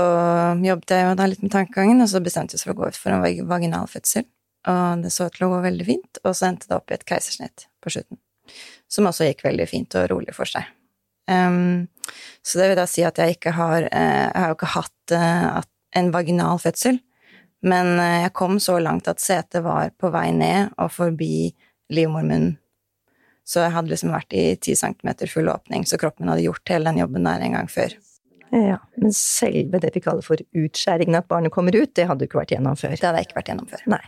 jobbet 0.63 0.95
jeg 0.95 1.07
jo 1.07 1.15
da 1.19 1.27
litt 1.27 1.43
med 1.43 1.53
tankegangen, 1.55 2.03
og 2.05 2.11
så 2.11 2.23
bestemte 2.23 2.55
vi 2.55 2.61
oss 2.61 2.67
for 2.67 2.77
å 2.77 2.79
gå 2.79 2.91
ut 2.93 2.99
for 2.99 3.15
en 3.15 3.25
vag- 3.25 3.45
vaginal 3.49 3.89
fødsel. 3.91 4.27
Og 4.69 5.03
det 5.03 5.11
så 5.15 5.27
ut 5.27 5.35
til 5.35 5.47
å 5.49 5.53
gå 5.55 5.61
veldig 5.65 5.87
fint, 5.87 6.21
og 6.25 6.35
så 6.37 6.51
endte 6.51 6.69
det 6.71 6.77
opp 6.77 6.91
i 6.93 6.97
et 6.99 7.07
keisersnitt 7.09 7.67
på 7.83 7.93
slutten. 7.95 8.21
Som 8.89 9.09
også 9.11 9.27
gikk 9.29 9.45
veldig 9.47 9.67
fint 9.69 9.97
og 9.99 10.09
rolig 10.13 10.35
for 10.37 10.49
seg. 10.49 10.69
Um, 11.29 11.89
så 12.43 12.61
det 12.61 12.71
vil 12.71 12.79
da 12.79 12.87
si 12.89 13.03
at 13.05 13.19
jeg 13.21 13.35
ikke 13.35 13.53
har 13.53 13.85
eh, 13.85 14.29
Jeg 14.31 14.41
har 14.41 14.49
jo 14.49 14.55
ikke 14.57 14.71
hatt 14.73 15.13
eh, 15.13 15.59
en 16.01 16.09
vaginal 16.15 16.61
fødsel, 16.63 17.03
men 17.69 17.99
eh, 18.01 18.23
jeg 18.25 18.33
kom 18.39 18.57
så 18.63 18.79
langt 18.81 19.11
at 19.11 19.21
setet 19.21 19.61
var 19.67 19.93
på 20.01 20.09
vei 20.15 20.31
ned 20.33 20.73
og 20.79 20.95
forbi 20.95 21.51
livmormunnen. 21.93 22.57
Så 23.49 23.63
jeg 23.65 23.73
hadde 23.73 23.93
liksom 23.93 24.13
vært 24.13 24.35
i 24.37 24.45
ti 24.61 24.75
centimeter 24.77 25.29
full 25.29 25.49
åpning, 25.53 25.85
så 25.89 26.01
kroppen 26.01 26.25
min 26.27 26.35
hadde 26.35 26.45
gjort 26.45 26.73
hele 26.73 26.91
den 26.91 27.01
jobben 27.01 27.29
der 27.29 27.45
en 27.45 27.57
gang 27.57 27.71
før. 27.73 27.95
Ja, 28.55 28.79
men 28.97 29.13
selve 29.13 29.81
det 29.83 29.93
vi 29.95 30.03
kaller 30.05 30.25
for 30.25 30.41
utskjæringen, 30.57 31.17
at 31.19 31.29
barnet 31.29 31.53
kommer 31.55 31.77
ut, 31.77 31.95
det 31.97 32.07
hadde 32.09 32.25
du 32.25 32.29
ikke 32.29 32.41
vært 32.41 32.55
gjennom 32.55 32.79
før. 32.81 32.95
Det 32.97 33.05
hadde 33.05 33.23
jeg 33.23 33.29
ikke 33.29 33.41
vært 33.41 33.51
gjennom 33.53 33.71
før. 33.71 33.83
Nei. 33.93 34.03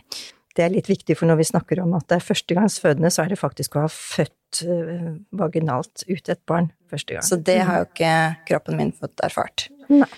Det 0.51 0.65
er 0.65 0.73
litt 0.73 0.89
viktig, 0.89 1.15
for 1.15 1.29
når 1.29 1.39
vi 1.39 1.47
snakker 1.47 1.79
om 1.79 1.93
at 1.95 2.09
det 2.11 2.17
er 2.17 2.25
førstegangsfødende, 2.25 3.11
så 3.13 3.23
er 3.23 3.31
det 3.31 3.39
faktisk 3.39 3.77
å 3.77 3.85
ha 3.85 3.91
født 3.91 4.63
øh, 4.65 5.05
vaginalt 5.39 6.03
ut 6.09 6.31
et 6.33 6.41
barn 6.49 6.71
første 6.91 7.15
gang. 7.15 7.23
Så 7.23 7.37
det 7.39 7.61
har 7.69 7.81
jo 7.83 7.87
ikke 7.87 8.15
kroppen 8.49 8.79
min 8.81 8.91
fått 8.97 9.23
erfart. 9.23 9.69
Nei. 9.87 10.09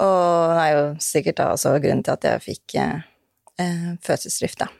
Og 0.00 0.54
det 0.54 0.62
er 0.64 0.76
jo 0.78 0.84
sikkert 1.04 1.40
da 1.42 1.50
også 1.52 1.74
grunnen 1.82 2.04
til 2.06 2.14
at 2.14 2.24
jeg 2.24 2.44
fikk 2.46 2.76
eh, 2.80 3.02
eh, 3.60 3.90
fødselsdrift, 4.06 4.62
da. 4.62 4.70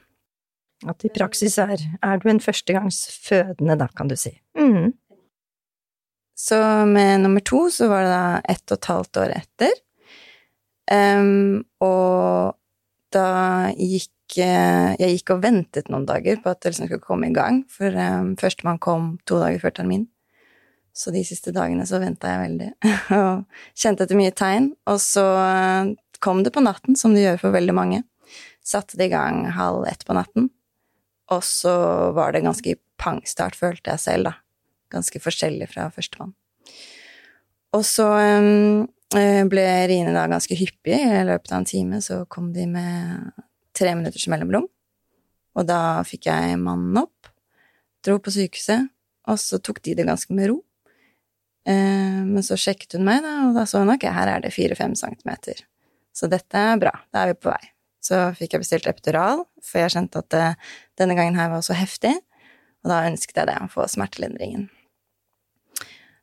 At 0.89 1.05
i 1.05 1.11
praksis 1.13 1.59
er, 1.61 1.77
er 2.01 2.17
du 2.17 2.25
en 2.31 2.41
førstegangsfødende, 2.41 3.77
da, 3.83 3.85
kan 3.97 4.09
du 4.09 4.17
si. 4.17 4.33
Mhm. 4.57 4.95
Så 6.41 6.57
med 6.89 7.21
nummer 7.21 7.43
to 7.45 7.67
så 7.69 7.87
var 7.91 8.05
det 8.05 8.13
da 8.13 8.25
ett 8.49 8.71
og 8.71 8.79
et 8.79 8.89
halvt 8.89 9.19
år 9.21 9.33
etter. 9.35 9.75
Um, 10.91 11.61
og 11.83 12.57
da 13.13 13.27
gikk 13.77 14.39
eh, 14.41 14.95
Jeg 14.99 15.17
gikk 15.17 15.33
og 15.35 15.43
ventet 15.43 15.91
noen 15.91 16.07
dager 16.07 16.39
på 16.41 16.51
at 16.51 16.61
det 16.63 16.71
liksom 16.71 16.87
skulle 16.87 17.03
komme 17.03 17.29
i 17.29 17.35
gang, 17.35 17.61
for 17.71 17.93
um, 17.93 18.33
førstemann 18.39 18.81
kom 18.81 19.13
to 19.27 19.37
dager 19.41 19.61
før 19.61 19.75
termin. 19.77 20.07
Så 20.95 21.13
de 21.13 21.21
siste 21.27 21.53
dagene 21.55 21.85
så 21.87 22.01
venta 22.01 22.31
jeg 22.31 22.43
veldig, 22.47 22.69
og 23.19 23.43
kjente 23.77 24.07
etter 24.07 24.19
mye 24.19 24.33
tegn. 24.35 24.71
Og 24.91 24.99
så 25.03 25.25
eh, 25.45 25.93
kom 26.23 26.41
det 26.47 26.55
på 26.55 26.63
natten, 26.65 26.97
som 26.99 27.13
det 27.15 27.27
gjør 27.27 27.43
for 27.45 27.59
veldig 27.59 27.75
mange. 27.75 28.01
Satte 28.65 28.97
det 28.97 29.11
i 29.11 29.13
gang 29.13 29.45
halv 29.55 29.85
ett 29.91 30.07
på 30.07 30.17
natten. 30.17 30.49
Og 31.31 31.45
så 31.45 31.75
var 32.17 32.33
det 32.33 32.43
ganske 32.47 32.79
pangstart, 33.01 33.55
følte 33.59 33.93
jeg 33.93 34.03
selv, 34.03 34.31
da. 34.31 34.39
Ganske 34.91 35.21
forskjellig 35.23 35.69
fra 35.71 35.87
førstemann. 35.93 36.33
Og 37.71 37.85
så 37.87 38.03
um, 38.03 38.83
eh, 39.15 39.43
ble 39.47 39.63
riene 39.87 40.11
da 40.15 40.25
ganske 40.27 40.57
hyppige. 40.59 40.99
I 40.99 41.23
løpet 41.27 41.53
av 41.53 41.61
en 41.61 41.69
time 41.69 42.01
så 42.03 42.23
kom 42.31 42.51
de 42.55 42.67
med 42.67 43.31
tre 43.77 43.93
minutters 43.95 44.27
mellomrom. 44.31 44.67
Og 45.55 45.67
da 45.67 46.01
fikk 46.07 46.27
jeg 46.29 46.59
mannen 46.59 46.99
opp, 47.01 47.31
dro 48.05 48.17
på 48.23 48.33
sykehuset, 48.33 48.91
og 49.29 49.39
så 49.39 49.59
tok 49.63 49.81
de 49.85 49.95
det 49.99 50.07
ganske 50.07 50.35
med 50.35 50.51
ro. 50.51 50.61
Eh, 51.67 52.21
men 52.25 52.43
så 52.45 52.57
sjekket 52.59 52.97
hun 52.97 53.05
meg, 53.07 53.21
da, 53.25 53.35
og 53.49 53.59
da 53.59 53.67
så 53.69 53.83
hun 53.83 53.93
ok, 53.93 54.07
her 54.15 54.31
er 54.31 54.43
det 54.43 54.53
fire-fem 54.55 54.95
centimeter. 54.97 55.63
Så 56.15 56.27
dette 56.31 56.57
er 56.57 56.79
bra, 56.81 56.93
da 57.13 57.23
er 57.23 57.33
vi 57.33 57.39
på 57.39 57.51
vei. 57.51 57.61
Så 58.01 58.17
fikk 58.37 58.55
jeg 58.55 58.63
bestilt 58.63 58.89
epidural, 58.89 59.45
for 59.61 59.83
jeg 59.83 59.93
kjente 59.93 60.23
at 60.23 60.37
eh, 60.37 60.75
denne 60.99 61.15
gangen 61.19 61.37
her 61.39 61.51
var 61.53 61.63
så 61.65 61.77
heftig, 61.77 62.15
og 62.81 62.89
da 62.91 63.03
ønsket 63.11 63.43
jeg 63.43 63.51
det, 63.51 63.59
å 63.61 63.71
få 63.71 63.85
smertelindringen. 63.91 64.69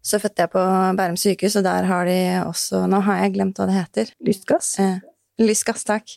Så 0.09 0.16
fødte 0.23 0.47
jeg 0.47 0.53
på 0.55 0.62
Bærum 0.97 1.18
sykehus, 1.21 1.59
og 1.61 1.66
der 1.66 1.85
har 1.88 2.09
de 2.09 2.18
også 2.47 2.87
Nå 2.88 3.03
har 3.05 3.18
jeg 3.25 3.35
glemt 3.37 3.59
hva 3.61 3.66
det 3.68 3.77
heter. 3.77 4.12
Lystgass? 4.25 4.71
Eh, 4.81 5.03
lystgass, 5.42 5.85
takk. 5.87 6.14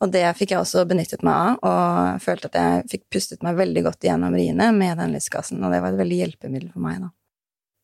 Og 0.00 0.10
det 0.14 0.22
fikk 0.38 0.54
jeg 0.54 0.62
også 0.62 0.86
benyttet 0.88 1.22
meg 1.26 1.34
av, 1.34 1.58
og 1.68 2.22
følte 2.24 2.48
at 2.50 2.56
jeg 2.58 2.86
fikk 2.94 3.04
pustet 3.12 3.44
meg 3.44 3.58
veldig 3.60 3.82
godt 3.86 4.06
gjennom 4.08 4.34
riene 4.38 4.70
med 4.76 4.96
den 5.02 5.12
lystgassen, 5.14 5.60
og 5.62 5.74
det 5.74 5.82
var 5.84 5.92
et 5.92 6.00
veldig 6.00 6.22
hjelpemiddel 6.22 6.72
for 6.72 6.86
meg, 6.86 7.02
da. 7.04 7.12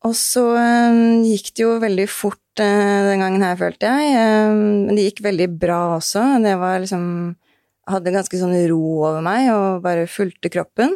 Og 0.08 0.14
så 0.16 0.46
eh, 0.56 0.98
gikk 1.28 1.50
det 1.58 1.64
jo 1.66 1.74
veldig 1.82 2.06
fort 2.08 2.62
eh, 2.64 3.00
den 3.10 3.20
gangen 3.20 3.44
her, 3.44 3.58
følte 3.60 3.90
jeg. 3.90 4.14
Eh, 4.16 4.54
Men 4.88 4.96
det 4.96 5.10
gikk 5.10 5.20
veldig 5.28 5.48
bra 5.60 5.80
også. 5.98 6.24
Det 6.46 6.56
var 6.62 6.80
liksom 6.80 7.06
Hadde 7.90 8.12
ganske 8.14 8.38
sånn 8.38 8.52
ro 8.70 8.78
over 9.02 9.22
meg 9.24 9.48
og 9.50 9.80
bare 9.82 10.04
fulgte 10.06 10.50
kroppen. 10.52 10.92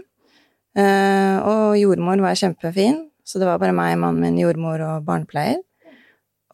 Eh, 0.79 1.37
Og 1.43 1.75
jordmor 1.81 2.21
var 2.23 2.37
kjempefin, 2.39 3.01
så 3.25 3.41
det 3.41 3.49
var 3.49 3.61
bare 3.63 3.77
meg, 3.77 3.97
mannen 4.01 4.23
min, 4.23 4.41
jordmor 4.43 4.83
og 4.85 5.07
barnepleier. 5.07 5.63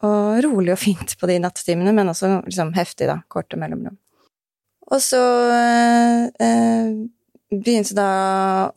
Og 0.01 0.39
rolig 0.47 0.73
og 0.73 0.81
fint 0.81 1.17
på 1.19 1.29
de 1.29 1.37
nattetimene, 1.43 1.93
men 1.93 2.09
også 2.09 2.39
liksom 2.47 2.71
heftig, 2.77 3.09
da. 3.11 3.19
Korte 3.29 3.59
mellomrom. 3.59 3.99
Og 4.91 4.99
så 5.03 5.21
eh, 5.53 6.23
eh, 6.43 6.95
begynte 7.51 7.95
da 7.95 8.09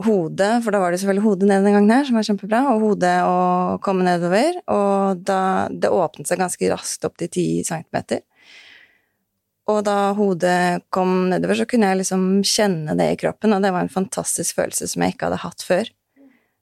hodet, 0.05 0.59
for 0.65 0.75
da 0.75 0.83
var 0.83 0.93
det 0.93 1.01
selvfølgelig 1.01 1.25
hodet 1.25 1.49
ned 1.49 1.67
den 1.67 1.77
gangen 1.79 1.95
her, 1.95 2.05
som 2.07 2.19
var 2.19 2.27
kjempebra, 2.29 2.61
og 2.75 2.85
hodet 2.89 3.15
å 3.27 3.39
komme 3.85 4.07
nedover, 4.07 4.61
og 4.71 5.25
da 5.27 5.41
det 5.71 5.91
åpnet 5.95 6.31
seg 6.31 6.43
ganske 6.43 6.71
raskt 6.73 7.07
opp 7.09 7.19
til 7.23 7.31
ti 7.33 7.47
centimeter. 7.67 8.25
Og 9.71 9.81
da 9.87 10.13
hodet 10.19 10.85
kom 10.93 11.31
nedover, 11.31 11.57
så 11.57 11.67
kunne 11.69 11.89
jeg 11.93 12.03
liksom 12.03 12.25
kjenne 12.45 12.97
det 12.99 13.13
i 13.15 13.21
kroppen, 13.23 13.55
og 13.57 13.65
det 13.65 13.73
var 13.73 13.87
en 13.87 13.95
fantastisk 13.95 14.59
følelse 14.59 14.91
som 14.91 15.05
jeg 15.05 15.15
ikke 15.15 15.31
hadde 15.31 15.45
hatt 15.47 15.65
før. 15.65 15.93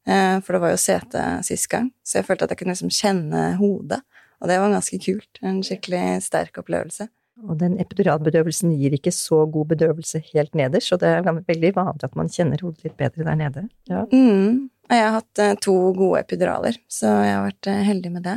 Eh, 0.08 0.38
For 0.42 0.56
det 0.56 0.62
var 0.64 0.74
jo 0.74 0.82
sete 0.82 1.24
sist 1.46 1.68
gang, 1.70 1.90
så 2.02 2.20
jeg 2.20 2.28
følte 2.28 2.48
at 2.48 2.54
jeg 2.54 2.62
kunne 2.62 2.74
liksom 2.74 2.92
kjenne 2.94 3.42
hodet, 3.60 4.02
og 4.42 4.50
det 4.50 4.58
var 4.58 4.72
ganske 4.74 4.98
kult. 5.04 5.42
En 5.46 5.60
skikkelig 5.62 6.22
sterk 6.26 6.58
opplevelse. 6.58 7.08
Og 7.42 7.56
den 7.58 7.78
epiduralbedøvelsen 7.80 8.74
gir 8.78 8.94
ikke 8.94 9.12
så 9.14 9.44
god 9.50 9.70
bedøvelse 9.72 10.20
helt 10.32 10.54
nederst, 10.58 10.90
så 10.90 10.98
det 11.00 11.08
er 11.08 11.24
veldig 11.24 11.72
vanlig 11.78 12.06
at 12.06 12.18
man 12.18 12.30
kjenner 12.30 12.60
hodet 12.62 12.84
litt 12.86 12.98
bedre 12.98 13.24
der 13.26 13.38
nede. 13.38 13.64
Ja. 13.90 14.04
Mm. 14.12 14.68
Og 14.90 14.96
jeg 14.98 15.06
har 15.06 15.16
hatt 15.16 15.40
eh, 15.40 15.54
to 15.62 15.76
gode 15.96 16.20
epiduraler, 16.20 16.76
så 16.90 17.14
jeg 17.22 17.32
har 17.32 17.46
vært 17.46 17.70
eh, 17.70 17.86
heldig 17.86 18.12
med 18.12 18.26
det. 18.26 18.36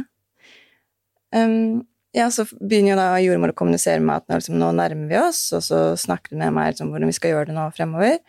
Um, 1.36 1.84
ja, 2.16 2.30
så 2.32 2.46
begynner 2.48 2.94
jo 2.94 3.00
da 3.02 3.08
jordmor 3.20 3.52
å 3.52 3.58
kommunisere 3.58 4.00
med 4.00 4.22
at 4.22 4.30
nå, 4.30 4.40
liksom, 4.40 4.56
nå 4.62 4.72
nærmer 4.78 5.10
vi 5.12 5.20
oss, 5.20 5.42
og 5.58 5.66
så 5.66 5.82
snakker 6.00 6.32
hun 6.32 6.46
med 6.46 6.56
meg 6.56 6.72
liksom, 6.72 6.94
hvordan 6.94 7.12
vi 7.12 7.18
skal 7.18 7.34
gjøre 7.34 7.50
det 7.50 7.58
nå 7.58 7.66
fremover. 7.76 8.22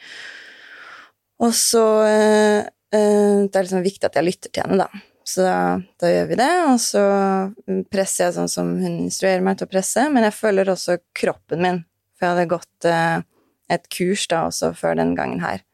Og 1.47 1.53
så 1.55 1.85
eh, 2.09 2.65
eh, 2.65 2.73
Det 2.93 3.57
er 3.59 3.67
liksom 3.67 3.85
viktig 3.85 4.07
at 4.07 4.17
jeg 4.17 4.27
lytter 4.27 4.53
til 4.53 4.63
henne, 4.63 4.87
da. 4.87 5.05
Så 5.27 5.43
da, 5.43 5.83
da 5.99 6.11
gjør 6.11 6.29
vi 6.31 6.37
det, 6.39 6.53
og 6.71 6.77
så 6.79 7.03
presser 7.91 8.29
jeg 8.29 8.37
sånn 8.37 8.51
som 8.51 8.69
hun 8.79 9.01
instruerer 9.09 9.43
meg 9.43 9.59
til 9.59 9.67
å 9.67 9.73
presse, 9.73 10.05
men 10.15 10.23
jeg 10.23 10.37
følger 10.37 10.71
også 10.71 11.01
kroppen 11.19 11.65
min, 11.65 11.81
for 12.15 12.29
jeg 12.29 12.35
hadde 12.37 12.53
gått 12.53 12.87
eh, 12.87 13.25
et 13.75 13.89
kurs 13.91 14.29
da 14.31 14.45
også 14.47 14.71
før 14.79 14.95
den 15.01 15.17
gangen 15.19 15.43
her, 15.43 15.65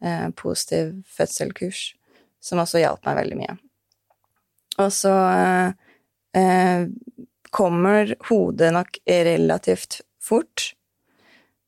eh, 0.00 0.30
positiv 0.38 0.94
fødselkurs, 1.12 1.82
som 2.40 2.62
også 2.64 2.80
hjalp 2.80 3.04
meg 3.04 3.20
veldig 3.20 3.40
mye. 3.42 3.58
Og 4.80 4.88
så 4.96 5.12
eh, 5.12 5.92
eh, 6.40 6.88
kommer 7.52 8.14
hodet 8.30 8.72
nok 8.72 8.96
relativt 9.04 10.00
fort. 10.24 10.70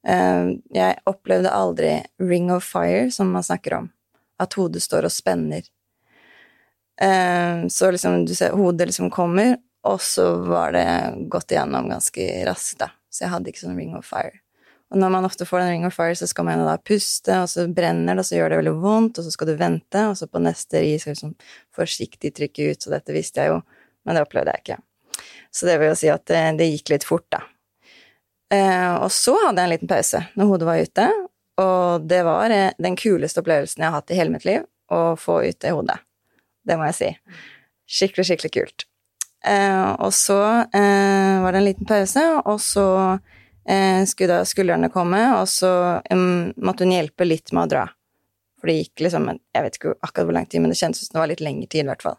Eh, 0.09 0.55
jeg 0.73 1.03
opplevde 1.13 1.53
aldri 1.53 1.99
ring 2.25 2.49
of 2.57 2.65
fire, 2.65 3.11
som 3.13 3.37
man 3.37 3.45
snakker 3.45 3.83
om, 3.83 3.93
at 4.41 4.57
hodet 4.59 4.83
står 4.83 5.09
og 5.09 5.13
spenner. 5.15 5.63
Eh, 7.01 7.67
Så 7.69 7.91
liksom, 7.91 8.25
du 8.27 8.35
ser, 8.35 8.51
hodet 8.51 8.89
liksom 8.91 9.11
kommer, 9.11 9.57
og 9.85 10.01
så 10.01 10.35
var 10.47 10.73
det 10.73 10.87
gått 11.29 11.53
igjennom 11.53 11.89
ganske 11.91 12.29
raskt, 12.47 12.79
da. 12.81 12.91
Så 13.11 13.25
jeg 13.25 13.35
hadde 13.35 13.53
ikke 13.53 13.67
sånn 13.67 13.79
ring 13.79 13.95
of 13.99 14.07
fire. 14.09 14.41
Og 14.93 14.99
når 15.01 15.11
man 15.11 15.27
ofte 15.27 15.47
får 15.49 15.61
en 15.61 15.71
ring 15.73 15.87
of 15.87 15.95
fire, 15.97 16.15
så 16.15 16.27
skal 16.31 16.47
man 16.47 16.63
da 16.65 16.77
puste, 16.79 17.35
og 17.43 17.49
så 17.51 17.67
brenner 17.73 18.15
det, 18.15 18.23
og 18.23 18.29
så 18.29 18.37
gjør 18.39 18.53
det 18.53 18.59
veldig 18.63 18.75
vondt, 18.83 19.19
og 19.19 19.27
så 19.27 19.33
skal 19.35 19.51
du 19.51 19.55
vente, 19.59 20.03
og 20.09 20.17
så 20.19 20.29
på 20.31 20.43
neste 20.43 20.83
ri 20.83 20.93
skal 20.99 21.15
du 21.15 21.19
liksom 21.19 21.35
forsiktig 21.75 22.35
trykke 22.37 22.71
ut, 22.71 22.83
så 22.85 22.93
dette 22.95 23.17
visste 23.17 23.43
jeg 23.43 23.53
jo, 23.55 23.63
men 24.05 24.17
det 24.17 24.23
opplevde 24.27 24.55
jeg 24.55 24.65
ikke. 24.65 24.79
Så 25.55 25.67
det 25.69 25.79
vil 25.81 25.91
jo 25.93 25.99
si 25.99 26.11
at 26.13 26.25
det, 26.31 26.43
det 26.61 26.71
gikk 26.71 26.95
litt 26.95 27.07
fort, 27.09 27.27
da. 27.33 27.43
Eh, 28.55 28.95
og 29.01 29.11
så 29.13 29.35
hadde 29.47 29.63
jeg 29.63 29.67
en 29.67 29.73
liten 29.73 29.91
pause 29.91 30.21
når 30.39 30.51
hodet 30.51 30.69
var 30.69 30.83
ute, 30.85 31.07
og 31.61 32.09
det 32.11 32.23
var 32.27 32.51
eh, 32.51 32.73
den 32.83 32.97
kuleste 32.99 33.43
opplevelsen 33.43 33.85
jeg 33.85 33.91
har 33.91 34.01
hatt 34.01 34.11
i 34.11 34.19
hele 34.19 34.35
mitt 34.35 34.47
liv, 34.49 34.65
å 34.91 35.15
få 35.19 35.43
ut 35.45 35.61
det 35.61 35.75
hodet. 35.75 36.01
Det 36.65 36.77
må 36.81 36.89
jeg 36.89 36.99
si. 36.99 37.11
Skikkelig, 37.85 38.27
skikkelig 38.31 38.53
kult. 38.55 38.87
Eh, 39.45 39.91
og 40.01 40.13
så 40.17 40.41
eh, 40.73 41.43
var 41.43 41.53
det 41.53 41.61
en 41.61 41.67
liten 41.67 41.89
pause, 41.89 42.23
og 42.49 42.61
så 42.65 42.87
eh, 43.69 44.01
skulle 44.09 44.41
da 44.41 44.49
skuldrene 44.49 44.89
komme, 44.93 45.21
og 45.37 45.49
så 45.51 46.01
måtte 46.57 46.87
hun 46.87 46.95
hjelpe 46.97 47.29
litt 47.29 47.53
med 47.53 47.67
å 47.67 47.73
dra. 47.75 47.85
For 48.61 48.73
det 48.73 48.79
gikk 48.79 49.03
liksom 49.05 49.27
Jeg 49.29 49.65
vet 49.67 49.75
ikke 49.77 49.91
akkurat 49.99 50.29
hvor 50.31 50.37
lang 50.39 50.47
tid, 50.49 50.65
men 50.65 50.73
det 50.73 50.81
kjentes 50.81 51.05
som 51.05 51.19
det 51.19 51.25
var 51.25 51.33
litt 51.35 51.45
lengre 51.45 51.69
tid, 51.69 51.85
i 51.85 51.91
hvert 51.93 52.07
fall. 52.07 52.19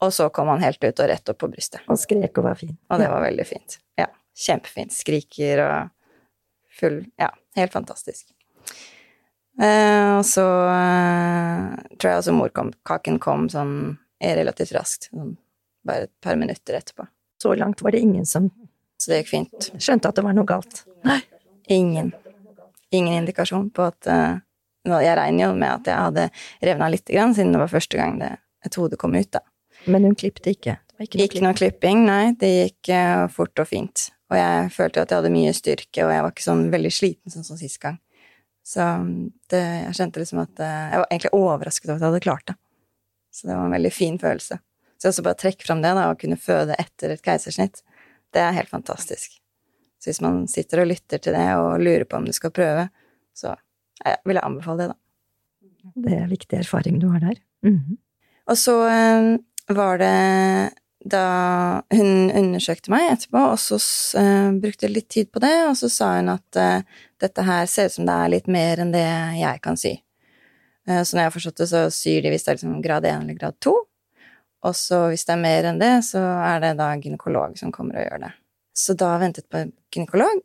Og 0.00 0.14
så 0.16 0.30
kom 0.32 0.48
han 0.48 0.64
helt 0.64 0.80
ut 0.80 1.02
og 1.04 1.10
rett 1.10 1.28
opp 1.28 1.42
på 1.42 1.50
brystet. 1.52 1.84
Og 1.92 2.00
skrek 2.00 2.38
og 2.40 2.46
var 2.48 2.56
fin. 2.56 2.72
Og 2.88 3.02
det 3.02 3.10
var 3.12 3.20
veldig 3.26 3.44
fint. 3.44 3.76
Ja, 4.00 4.08
kjempefint. 4.46 4.96
Skriker 4.96 5.60
og 5.66 5.90
full 6.80 7.02
Ja, 7.20 7.28
helt 7.60 7.76
fantastisk. 7.76 8.30
Eh, 9.60 10.10
og 10.16 10.24
så 10.24 10.44
eh, 10.72 11.64
tror 11.98 12.08
jeg 12.10 12.22
også 12.22 12.34
morkaken 12.36 13.18
kom 13.20 13.48
sånn 13.52 13.74
relativt 14.20 14.72
raskt. 14.76 15.10
Sånn, 15.12 15.34
bare 15.86 16.08
et 16.08 16.14
par 16.24 16.38
minutter 16.40 16.78
etterpå. 16.78 17.06
Så 17.40 17.52
langt 17.56 17.82
var 17.84 17.92
det 17.96 18.02
ingen 18.04 18.26
som 18.28 18.50
Så 19.00 19.12
det 19.12 19.22
gikk 19.22 19.30
fint. 19.30 19.70
skjønte 19.80 20.10
at 20.10 20.18
det 20.18 20.24
var 20.24 20.36
noe 20.36 20.48
galt. 20.48 20.84
Nei. 21.08 21.20
Ingen. 21.72 22.12
Ingen 22.92 23.20
indikasjon 23.22 23.70
på 23.72 23.86
at 23.88 24.08
eh, 24.10 24.40
Jeg 24.84 25.16
regner 25.16 25.44
jo 25.44 25.54
med 25.54 25.70
at 25.70 25.88
jeg 25.88 25.96
hadde 26.08 26.26
revna 26.64 26.88
lite 26.88 27.12
grann, 27.12 27.34
siden 27.36 27.52
det 27.52 27.60
var 27.60 27.68
første 27.72 27.96
gang 28.00 28.18
det, 28.20 28.30
et 28.64 28.76
hode 28.80 28.96
kom 29.00 29.14
ut, 29.14 29.28
da. 29.32 29.40
Men 29.86 30.04
hun 30.08 30.16
klippte 30.16 30.52
ikke. 30.52 30.78
Det 30.80 30.96
var 30.96 31.06
ikke 31.06 31.18
noe 31.18 31.26
Ikke 31.28 31.44
noe 31.44 31.56
klipping, 31.56 32.04
nei. 32.08 32.32
Det 32.40 32.50
gikk 32.50 32.92
eh, 32.96 33.26
fort 33.32 33.60
og 33.60 33.68
fint. 33.68 34.08
Og 34.30 34.38
jeg 34.38 34.70
følte 34.72 35.02
at 35.02 35.12
jeg 35.12 35.20
hadde 35.20 35.32
mye 35.34 35.52
styrke, 35.56 36.04
og 36.04 36.12
jeg 36.14 36.24
var 36.24 36.32
ikke 36.32 36.46
sånn 36.48 36.64
veldig 36.72 36.92
sliten 36.96 37.32
sånn 37.32 37.44
som 37.46 37.60
sist 37.60 37.80
gang. 37.82 37.98
Så 38.70 38.86
det, 39.50 39.60
jeg 39.60 39.94
kjente 39.98 40.20
liksom 40.22 40.42
at 40.44 40.60
eh, 40.62 40.90
Jeg 40.92 41.02
var 41.02 41.08
egentlig 41.08 41.32
overrasket 41.34 41.88
over 41.88 41.96
at 41.96 42.04
jeg 42.04 42.12
hadde 42.12 42.26
klart 42.26 42.50
det. 42.50 42.56
Så 43.34 43.48
det 43.48 43.56
var 43.56 43.66
en 43.66 43.74
veldig 43.74 43.92
fin 43.94 44.18
følelse. 44.18 44.58
Så 45.00 45.10
også 45.10 45.24
bare 45.26 45.38
trekke 45.40 45.66
fram 45.66 45.82
det, 45.82 45.90
da, 45.96 46.10
å 46.10 46.18
kunne 46.18 46.38
føde 46.38 46.76
etter 46.78 47.14
et 47.14 47.22
keisersnitt, 47.24 47.80
det 48.34 48.42
er 48.44 48.54
helt 48.54 48.70
fantastisk. 48.70 49.38
Så 50.00 50.10
hvis 50.10 50.20
man 50.22 50.42
sitter 50.50 50.82
og 50.82 50.90
lytter 50.90 51.22
til 51.22 51.34
det 51.34 51.46
og 51.58 51.82
lurer 51.82 52.06
på 52.08 52.20
om 52.20 52.28
du 52.28 52.34
skal 52.36 52.52
prøve, 52.54 52.86
så 53.36 53.54
eh, 54.04 54.20
vil 54.28 54.38
jeg 54.38 54.46
anbefale 54.46 54.84
det, 54.84 54.92
da. 54.92 54.98
Det 56.04 56.16
er 56.18 56.30
viktig 56.30 56.58
erfaring 56.60 57.00
du 57.00 57.08
har 57.14 57.24
der. 57.24 57.40
Mhm. 57.66 57.98
Og 58.50 58.58
så 58.58 58.76
eh, 58.90 59.30
var 59.74 60.00
det 60.02 60.14
da 61.00 61.82
hun 61.94 62.30
undersøkte 62.30 62.92
meg 62.92 63.06
etterpå, 63.14 63.40
og 63.54 63.58
så 63.60 63.78
uh, 64.20 64.52
brukte 64.60 64.90
litt 64.90 65.08
tid 65.08 65.30
på 65.32 65.40
det, 65.40 65.54
og 65.70 65.76
så 65.78 65.88
sa 65.92 66.12
hun 66.18 66.28
at 66.34 66.58
uh, 66.60 67.04
dette 67.20 67.44
her 67.46 67.68
ser 67.70 67.88
ut 67.88 67.96
som 67.96 68.08
det 68.08 68.16
er 68.16 68.32
litt 68.34 68.50
mer 68.52 68.82
enn 68.82 68.92
det 68.92 69.06
jeg 69.40 69.62
kan 69.64 69.80
sy. 69.80 69.94
Uh, 70.88 71.00
så 71.00 71.16
når 71.16 71.22
jeg 71.22 71.30
har 71.30 71.36
forstått 71.36 71.62
det, 71.62 71.68
så 71.70 71.84
syr 71.94 72.20
de 72.24 72.32
hvis 72.34 72.44
det 72.44 72.52
er 72.52 72.58
liksom 72.58 72.82
grad 72.84 73.08
1 73.08 73.24
eller 73.24 73.38
grad 73.40 73.56
2. 73.64 73.72
Og 74.68 74.76
så 74.76 75.06
hvis 75.08 75.24
det 75.24 75.32
er 75.32 75.40
mer 75.40 75.70
enn 75.70 75.80
det, 75.80 75.94
så 76.04 76.20
er 76.20 76.60
det 76.60 76.74
da 76.76 76.92
gynekolog 77.00 77.56
som 77.56 77.72
kommer 77.72 77.96
og 77.96 78.04
gjør 78.04 78.24
det. 78.26 78.32
Så 78.76 78.96
da 78.98 79.14
ventet 79.20 79.48
på 79.48 79.62
gynekolog, 79.94 80.42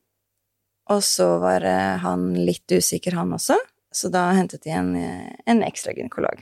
og 0.95 1.01
så 1.03 1.27
var 1.41 1.65
han 1.99 2.29
litt 2.37 2.71
usikker, 2.71 3.17
han 3.17 3.33
også, 3.35 3.57
så 3.95 4.11
da 4.13 4.27
hentet 4.37 4.63
de 4.63 4.71
en, 4.75 4.93
en 4.95 5.63
ekstra 5.65 5.91
gynekolog, 5.97 6.39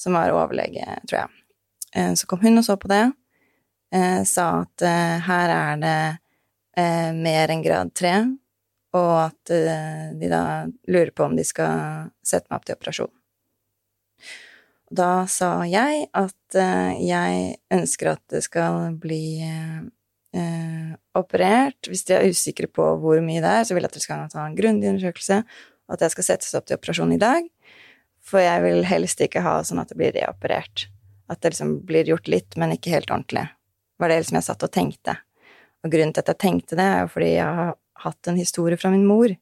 som 0.00 0.16
var 0.16 0.32
overlege, 0.32 0.96
tror 1.10 1.24
jeg. 1.24 2.16
Så 2.18 2.28
kom 2.30 2.42
hun 2.44 2.60
og 2.60 2.66
så 2.66 2.76
på 2.80 2.90
det, 2.92 3.02
sa 4.26 4.46
at 4.64 4.82
eh, 4.82 5.18
her 5.26 5.52
er 5.54 5.82
det 5.82 5.98
eh, 6.76 7.10
mer 7.14 7.52
enn 7.54 7.62
grad 7.62 7.92
3, 7.94 8.14
og 8.94 9.12
at 9.24 9.52
eh, 9.54 10.14
de 10.18 10.30
da 10.30 10.44
lurer 10.90 11.12
på 11.14 11.28
om 11.28 11.36
de 11.36 11.44
skal 11.46 12.10
sette 12.26 12.50
meg 12.50 12.58
opp 12.58 12.66
til 12.66 12.78
operasjon. 12.78 13.12
Da 14.94 15.24
sa 15.30 15.64
jeg 15.66 16.08
at 16.14 16.58
eh, 16.58 17.00
jeg 17.02 17.56
ønsker 17.72 18.12
at 18.14 18.22
det 18.30 18.44
skal 18.44 18.94
bli 19.00 19.40
eh, 19.42 19.80
eh, 20.36 20.92
operert. 21.18 21.88
Hvis 21.88 22.04
de 22.08 22.18
er 22.18 22.28
usikre 22.28 22.68
på 22.70 22.86
hvor 23.02 23.22
mye 23.24 23.42
det 23.42 23.50
er, 23.50 23.64
så 23.66 23.74
vil 23.74 23.86
jeg 23.86 23.92
at 23.92 23.96
dere 23.96 24.06
skal 24.06 24.28
ta 24.34 24.44
en 24.44 24.58
grundig 24.58 24.90
undersøkelse, 24.92 25.40
og 25.88 25.96
at 25.96 26.04
jeg 26.04 26.14
skal 26.14 26.28
settes 26.28 26.54
opp 26.58 26.68
til 26.68 26.78
operasjon 26.78 27.16
i 27.16 27.20
dag. 27.22 27.48
For 28.24 28.40
jeg 28.40 28.62
vil 28.64 28.86
helst 28.88 29.20
ikke 29.24 29.44
ha 29.44 29.58
sånn 29.66 29.82
at 29.82 29.90
det 29.90 29.98
blir 30.00 30.14
reoperert. 30.16 30.86
At 31.32 31.42
det 31.42 31.54
liksom 31.54 31.78
blir 31.88 32.08
gjort 32.08 32.28
litt, 32.30 32.56
men 32.60 32.76
ikke 32.76 32.92
helt 32.94 33.12
ordentlig. 33.12 33.48
Var 33.98 34.10
det 34.10 34.20
liksom 34.22 34.40
jeg 34.40 34.46
satt 34.48 34.66
og 34.66 34.72
tenkte. 34.74 35.16
Og 35.84 35.92
grunnen 35.92 36.14
til 36.14 36.24
at 36.24 36.32
jeg 36.32 36.40
tenkte 36.40 36.78
det, 36.78 36.84
er 36.84 37.04
jo 37.04 37.10
fordi 37.12 37.32
jeg 37.36 37.58
har 37.60 37.74
hatt 38.04 38.30
en 38.30 38.38
historie 38.40 38.78
fra 38.80 38.90
min 38.92 39.06
mor 39.06 39.32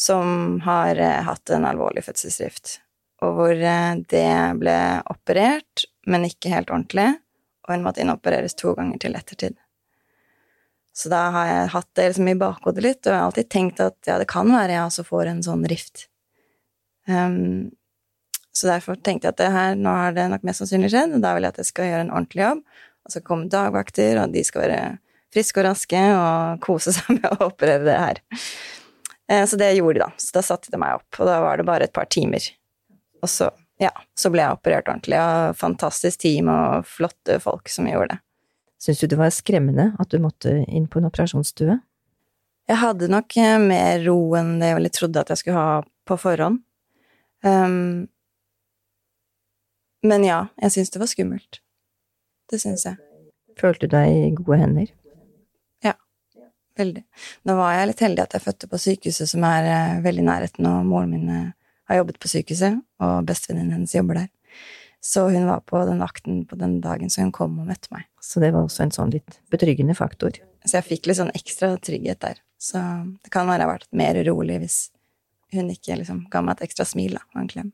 som 0.00 0.60
har 0.64 0.96
eh, 0.96 1.22
hatt 1.26 1.50
en 1.52 1.66
alvorlig 1.68 2.06
fødselsdrift, 2.06 2.78
og 3.20 3.34
hvor 3.36 3.52
eh, 3.52 3.96
det 4.08 4.28
ble 4.60 4.76
operert, 5.12 5.84
men 6.08 6.24
ikke 6.24 6.52
helt 6.54 6.72
ordentlig, 6.72 7.10
og 7.66 7.74
hun 7.74 7.84
måtte 7.84 8.00
inopereres 8.00 8.56
to 8.56 8.72
ganger 8.78 9.02
til 9.02 9.18
ettertid. 9.18 9.58
Så 10.96 11.12
da 11.12 11.26
har 11.34 11.50
jeg 11.50 11.72
hatt 11.74 11.90
det 11.96 12.06
liksom 12.08 12.30
i 12.32 12.38
bakhodet 12.40 12.84
litt, 12.84 13.02
og 13.04 13.12
jeg 13.12 13.18
har 13.18 13.28
alltid 13.28 13.50
tenkt 13.52 13.82
at 13.84 14.08
ja, 14.08 14.16
det 14.20 14.28
kan 14.30 14.48
være 14.50 14.74
jeg 14.74 14.86
også 14.86 15.04
får 15.06 15.30
en 15.30 15.44
sånn 15.44 15.68
rift. 15.70 16.08
Um, 17.06 17.70
så 18.56 18.72
derfor 18.72 18.98
tenkte 18.98 19.30
jeg 19.30 19.36
at 19.36 19.52
her, 19.54 19.76
nå 19.78 19.92
har 19.94 20.16
det 20.16 20.26
nok 20.32 20.44
mest 20.48 20.64
sannsynlig 20.64 20.90
skjedd, 20.92 21.14
og 21.16 21.22
da 21.22 21.36
vil 21.36 21.46
jeg 21.46 21.54
at 21.54 21.60
jeg 21.62 21.70
skal 21.70 21.90
gjøre 21.90 22.06
en 22.08 22.12
ordentlig 22.16 22.44
jobb, 22.44 22.64
og 23.06 23.14
så 23.14 23.22
kommer 23.24 23.50
dagvakter, 23.50 24.18
og 24.22 24.34
de 24.34 24.42
skal 24.46 24.64
være 24.66 24.82
friske 25.34 25.62
og 25.62 25.66
raske 25.68 26.02
og 26.18 26.60
kose 26.64 26.92
seg 26.96 27.16
med 27.18 27.26
å 27.32 27.50
operere 27.50 27.86
det 27.86 27.98
her. 27.98 28.22
Eh, 29.30 29.44
Så 29.46 29.58
det 29.60 29.72
gjorde 29.76 29.98
de, 30.00 30.04
da. 30.06 30.10
Så 30.20 30.34
da 30.36 30.42
satte 30.46 30.72
de 30.72 30.80
meg 30.80 30.98
opp, 31.00 31.20
og 31.20 31.28
da 31.30 31.40
var 31.44 31.60
det 31.60 31.68
bare 31.68 31.86
et 31.88 31.94
par 31.96 32.08
timer. 32.10 32.48
Og 33.22 33.28
så, 33.30 33.50
ja, 33.82 33.92
så 34.18 34.30
ble 34.32 34.42
jeg 34.42 34.56
operert 34.56 34.88
ordentlig 34.88 35.20
og 35.20 35.54
fantastisk 35.60 36.22
team 36.24 36.48
og 36.52 36.86
flotte 36.88 37.38
folk 37.42 37.68
som 37.72 37.88
gjorde 37.90 38.16
det. 38.16 38.20
Syns 38.80 39.02
du 39.02 39.10
det 39.12 39.18
var 39.20 39.28
skremmende 39.36 39.90
at 40.00 40.08
du 40.08 40.16
måtte 40.24 40.54
inn 40.64 40.86
på 40.88 41.02
en 41.02 41.08
operasjonsstue? 41.10 41.74
Jeg 42.70 42.78
hadde 42.80 43.10
nok 43.12 43.36
eh, 43.36 43.58
mer 43.60 44.00
ro 44.06 44.16
enn 44.38 44.54
det 44.60 44.70
jeg 44.70 44.78
vel 44.78 44.90
trodde 44.94 45.20
at 45.24 45.32
jeg 45.34 45.42
skulle 45.42 45.60
ha 45.60 45.80
på 46.08 46.16
forhånd. 46.20 46.62
Um, 47.44 48.06
men 50.06 50.24
ja, 50.24 50.46
jeg 50.64 50.74
syns 50.74 50.92
det 50.94 51.00
var 51.02 51.10
skummelt. 51.12 51.60
Det 52.50 52.58
syns 52.62 52.86
jeg. 52.88 52.98
Følte 53.60 53.86
du 53.86 53.94
deg 53.94 54.10
i 54.10 54.32
gode 54.34 54.58
hender? 54.60 54.90
Ja, 55.84 55.94
Veldig. 56.78 57.02
Nå 57.48 57.56
var 57.58 57.74
jeg 57.76 57.88
litt 57.90 58.02
heldig 58.04 58.24
at 58.24 58.36
jeg 58.36 58.44
fødte 58.44 58.68
på 58.70 58.80
sykehuset 58.80 59.30
som 59.30 59.44
er 59.46 59.68
eh, 59.68 60.02
veldig 60.04 60.22
i 60.24 60.28
nærheten, 60.28 60.68
og 60.70 60.86
moren 60.88 61.14
min 61.14 61.32
eh, 61.34 61.48
har 61.90 62.00
jobbet 62.00 62.20
på 62.22 62.30
sykehuset, 62.30 62.78
og 63.02 63.26
bestevenninnen 63.28 63.74
hennes 63.78 63.94
jobber 63.96 64.22
der. 64.22 64.30
Så 65.00 65.24
hun 65.32 65.46
var 65.48 65.62
på 65.64 65.80
den 65.88 66.00
vakten 66.02 66.44
på 66.46 66.58
den 66.60 66.78
dagen, 66.84 67.10
så 67.10 67.24
hun 67.24 67.32
kom 67.32 67.58
og 67.60 67.68
møtte 67.70 67.88
meg. 67.94 68.06
Så 68.20 68.40
det 68.42 68.52
var 68.52 68.66
også 68.66 68.84
en 68.84 68.94
sånn 68.94 69.12
litt 69.14 69.40
betryggende 69.52 69.96
faktor. 69.96 70.36
Så 70.66 70.76
jeg 70.76 70.88
fikk 70.90 71.08
litt 71.08 71.18
sånn 71.20 71.32
ekstra 71.32 71.72
trygghet 71.80 72.20
der. 72.20 72.40
Så 72.60 72.80
det 73.24 73.32
kan 73.32 73.48
være 73.48 73.64
jeg 73.64 73.68
har 73.68 73.74
vært 73.78 73.92
mer 73.96 74.20
urolig 74.20 74.58
hvis 74.60 74.80
hun 75.56 75.72
ikke 75.72 75.96
liksom 76.02 76.26
ga 76.30 76.42
meg 76.44 76.58
et 76.58 76.68
ekstra 76.68 76.84
smil 76.86 77.16
da, 77.16 77.24
og 77.32 77.42
en 77.42 77.50
klem. 77.50 77.70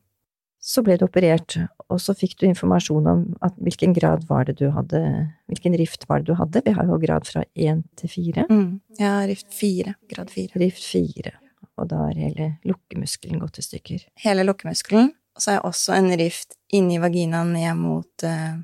Så 0.67 0.83
ble 0.83 0.97
du 0.99 1.05
operert, 1.07 1.55
og 1.87 2.01
så 2.03 2.11
fikk 2.19 2.41
du 2.41 2.49
informasjon 2.49 3.05
om 3.07 3.21
at 3.47 3.55
hvilken 3.63 3.93
grad 3.95 4.25
var 4.27 4.49
det 4.49 4.57
du 4.59 4.65
hadde, 4.75 4.99
hvilken 5.47 5.77
rift 5.79 6.09
var 6.11 6.23
det 6.23 6.33
du 6.33 6.39
hadde? 6.41 6.63
Vi 6.67 6.73
har 6.75 6.89
jo 6.89 6.97
grad 6.99 7.29
fra 7.29 7.45
én 7.55 7.85
til 7.95 8.11
fire. 8.11 8.49
Mm. 8.51 8.81
Ja, 8.99 9.21
rift 9.31 9.55
fire, 9.55 9.95
grad 10.11 10.33
fire. 10.35 10.59
Rift 10.59 10.83
fire, 10.83 11.37
og 11.79 11.87
da 11.93 12.01
er 12.09 12.19
hele 12.19 12.49
lukkemuskelen 12.67 13.39
gått 13.45 13.61
i 13.63 13.67
stykker. 13.67 14.09
Hele 14.25 14.43
lukkemuskelen, 14.49 15.13
og 15.39 15.45
så 15.45 15.53
er 15.53 15.59
jeg 15.61 15.67
også 15.69 15.95
en 16.01 16.11
rift 16.19 16.57
inni 16.75 16.99
vaginaen 16.99 17.53
ned 17.55 17.79
mot 17.79 18.27
eh, 18.27 18.57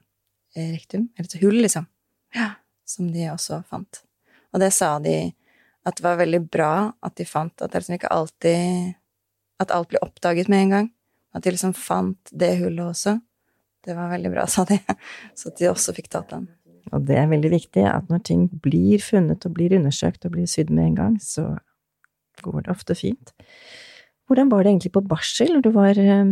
rektum, 0.59 1.05
eller 1.15 1.29
et 1.31 1.45
hull, 1.45 1.61
liksom. 1.63 1.87
Ja. 2.35 2.57
Som 2.89 3.13
de 3.15 3.29
også 3.31 3.61
fant. 3.71 4.01
Og 4.51 4.59
det 4.65 4.73
sa 4.75 4.97
de 5.05 5.31
at 5.87 5.99
det 5.99 6.05
var 6.05 6.19
veldig 6.19 6.43
bra 6.51 6.73
at 6.99 7.15
de 7.19 7.27
fant 7.27 7.63
at 7.63 7.71
det 7.71 7.83
liksom 7.83 7.97
ikke 7.99 8.11
alltid 8.15 8.99
At 9.63 9.71
alt 9.71 9.89
blir 9.93 10.03
oppdaget 10.03 10.49
med 10.51 10.65
en 10.65 10.71
gang. 10.75 10.87
At 11.33 11.45
de 11.45 11.53
liksom 11.55 11.75
fant 11.77 12.33
det 12.33 12.55
hullet 12.61 12.85
også. 12.85 13.17
Det 13.83 13.97
var 13.99 14.13
veldig 14.13 14.33
bra, 14.35 14.47
sa 14.55 14.67
de. 14.69 14.79
Så 15.35 15.53
at 15.53 15.61
de 15.61 15.71
også 15.71 15.95
fikk 15.97 16.11
tatt 16.13 16.33
den. 16.35 16.49
Og 16.93 17.07
det 17.09 17.17
er 17.17 17.31
veldig 17.31 17.53
viktig 17.53 17.85
at 17.89 18.11
når 18.11 18.25
ting 18.27 18.47
blir 18.65 19.03
funnet 19.03 19.47
og 19.47 19.55
blir 19.57 19.75
undersøkt 19.79 20.27
og 20.27 20.35
blir 20.35 20.49
sydd 20.51 20.73
med 20.75 20.91
en 20.91 20.99
gang, 20.99 21.17
så 21.23 21.55
går 22.43 22.67
det 22.67 22.75
ofte 22.75 22.97
fint. 22.99 23.33
Hvordan 24.29 24.51
var 24.53 24.65
det 24.65 24.73
egentlig 24.73 24.93
på 24.95 25.05
barsel 25.05 25.61
du 25.63 25.71
var, 25.75 25.99
eh, 25.99 26.25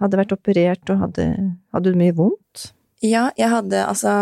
hadde 0.00 0.20
vært 0.20 0.34
operert 0.34 0.90
og 0.90 1.00
hadde, 1.02 1.26
hadde 1.74 1.92
du 1.92 1.98
mye 1.98 2.14
vondt? 2.16 2.70
Ja, 3.04 3.28
jeg 3.36 3.50
hadde 3.52 3.82
altså 3.84 4.12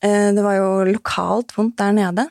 eh, 0.00 0.32
Det 0.32 0.44
var 0.44 0.54
jo 0.56 0.68
lokalt 0.88 1.52
vondt 1.56 1.76
der 1.78 1.92
nede, 1.92 2.28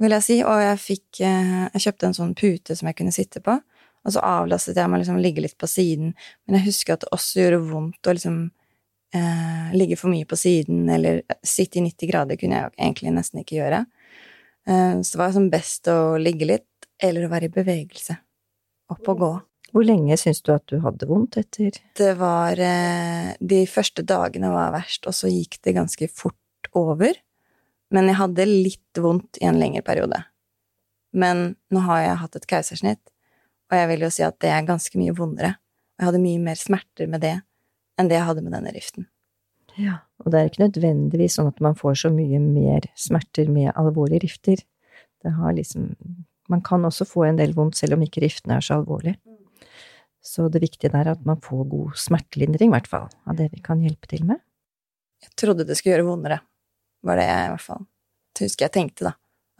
vil 0.00 0.14
jeg 0.16 0.24
si, 0.24 0.38
og 0.40 0.62
jeg 0.62 0.78
fikk 0.80 1.20
eh, 1.20 1.68
Jeg 1.74 1.84
kjøpte 1.84 2.08
en 2.08 2.16
sånn 2.16 2.34
pute 2.38 2.76
som 2.78 2.88
jeg 2.88 2.96
kunne 2.96 3.12
sitte 3.12 3.42
på, 3.44 3.58
og 4.06 4.14
så 4.14 4.22
avlastet 4.24 4.78
jeg 4.80 4.90
meg 4.90 5.02
liksom 5.02 5.20
ligge 5.20 5.44
litt 5.44 5.58
på 5.60 5.68
siden, 5.68 6.14
men 6.46 6.58
jeg 6.58 6.70
husker 6.70 6.96
at 6.96 7.04
det 7.04 7.12
også 7.16 7.42
gjorde 7.42 7.60
vondt 7.68 8.08
å 8.08 8.14
liksom 8.16 8.38
eh, 9.14 9.68
ligge 9.76 9.98
for 10.00 10.12
mye 10.12 10.28
på 10.28 10.38
siden, 10.40 10.88
eller 10.92 11.22
sitte 11.44 11.80
i 11.80 11.84
90 11.84 12.10
grader 12.10 12.40
kunne 12.40 12.62
jeg 12.62 12.74
egentlig 12.78 13.14
nesten 13.16 13.42
ikke 13.42 13.58
gjøre. 13.60 13.84
Eh, 14.66 14.96
så 15.02 15.12
det 15.12 15.20
var 15.20 15.32
liksom 15.32 15.52
best 15.52 15.92
å 15.92 16.00
ligge 16.20 16.48
litt, 16.48 16.66
eller 17.02 17.26
å 17.26 17.32
være 17.32 17.50
i 17.50 17.54
bevegelse. 17.54 18.16
Opp 18.90 19.12
og 19.12 19.22
gå. 19.22 19.32
Hvor 19.70 19.86
lenge 19.86 20.16
syns 20.18 20.40
du 20.42 20.50
at 20.54 20.66
du 20.70 20.80
hadde 20.82 21.06
vondt 21.06 21.38
etter? 21.38 21.76
Det 21.96 22.14
var 22.18 22.58
eh, 22.58 23.36
De 23.38 23.62
første 23.70 24.02
dagene 24.02 24.50
var 24.50 24.72
verst, 24.74 25.06
og 25.06 25.14
så 25.14 25.30
gikk 25.30 25.60
det 25.66 25.76
ganske 25.76 26.10
fort 26.10 26.72
over. 26.76 27.14
Men 27.94 28.10
jeg 28.10 28.18
hadde 28.18 28.48
litt 28.48 29.00
vondt 29.02 29.38
i 29.40 29.46
en 29.50 29.58
lengre 29.58 29.82
periode. 29.86 30.24
Men 31.10 31.54
nå 31.74 31.82
har 31.86 32.04
jeg 32.04 32.20
hatt 32.22 32.36
et 32.38 32.50
keisersnitt, 32.50 33.02
og 33.70 33.78
jeg 33.78 33.88
vil 33.92 34.04
jo 34.04 34.10
si 34.12 34.24
at 34.26 34.36
det 34.42 34.50
er 34.50 34.66
ganske 34.66 34.98
mye 34.98 35.14
vondere. 35.16 35.54
Jeg 36.00 36.08
hadde 36.08 36.22
mye 36.22 36.42
mer 36.42 36.58
smerter 36.58 37.10
med 37.10 37.22
det 37.22 37.36
enn 38.00 38.08
det 38.10 38.16
jeg 38.16 38.26
hadde 38.26 38.44
med 38.44 38.54
denne 38.56 38.72
riften. 38.74 39.06
Ja, 39.78 40.00
og 40.20 40.32
det 40.32 40.40
er 40.40 40.48
ikke 40.50 40.64
nødvendigvis 40.64 41.36
sånn 41.38 41.50
at 41.50 41.60
man 41.62 41.76
får 41.78 42.00
så 42.02 42.10
mye 42.12 42.40
mer 42.42 42.88
smerter 42.98 43.50
med 43.52 43.70
alvorlige 43.78 44.24
rifter. 44.26 44.62
Det 45.22 45.36
har 45.36 45.56
liksom 45.56 45.94
Man 46.50 46.64
kan 46.66 46.82
også 46.82 47.04
få 47.06 47.28
en 47.28 47.36
del 47.38 47.52
vondt 47.54 47.76
selv 47.78 47.94
om 47.94 48.00
ikke 48.02 48.24
riftene 48.24 48.56
er 48.56 48.64
så 48.66 48.80
alvorlige. 48.80 49.20
Så 50.20 50.48
det 50.50 50.64
viktige 50.64 50.90
der 50.90 51.06
er 51.06 51.12
at 51.12 51.22
man 51.24 51.38
får 51.38 51.60
god 51.70 51.92
smertelindring, 51.94 52.72
i 52.72 52.74
hvert 52.74 52.88
fall, 52.90 53.06
av 53.22 53.36
det 53.38 53.52
vi 53.52 53.60
kan 53.62 53.78
hjelpe 53.78 54.10
til 54.10 54.24
med. 54.26 54.40
Jeg 55.22 55.30
trodde 55.38 55.64
det 55.68 55.76
skulle 55.78 55.94
gjøre 55.94 56.08
vondere, 56.08 56.40
var 57.06 57.20
det 57.20 57.28
jeg 57.28 57.44
i 57.44 57.52
hvert 57.52 57.62
fall 57.62 57.86
Det 58.34 58.48
husker 58.48 58.66
jeg 58.66 58.74
tenkte, 58.74 59.12
da. 59.12 59.12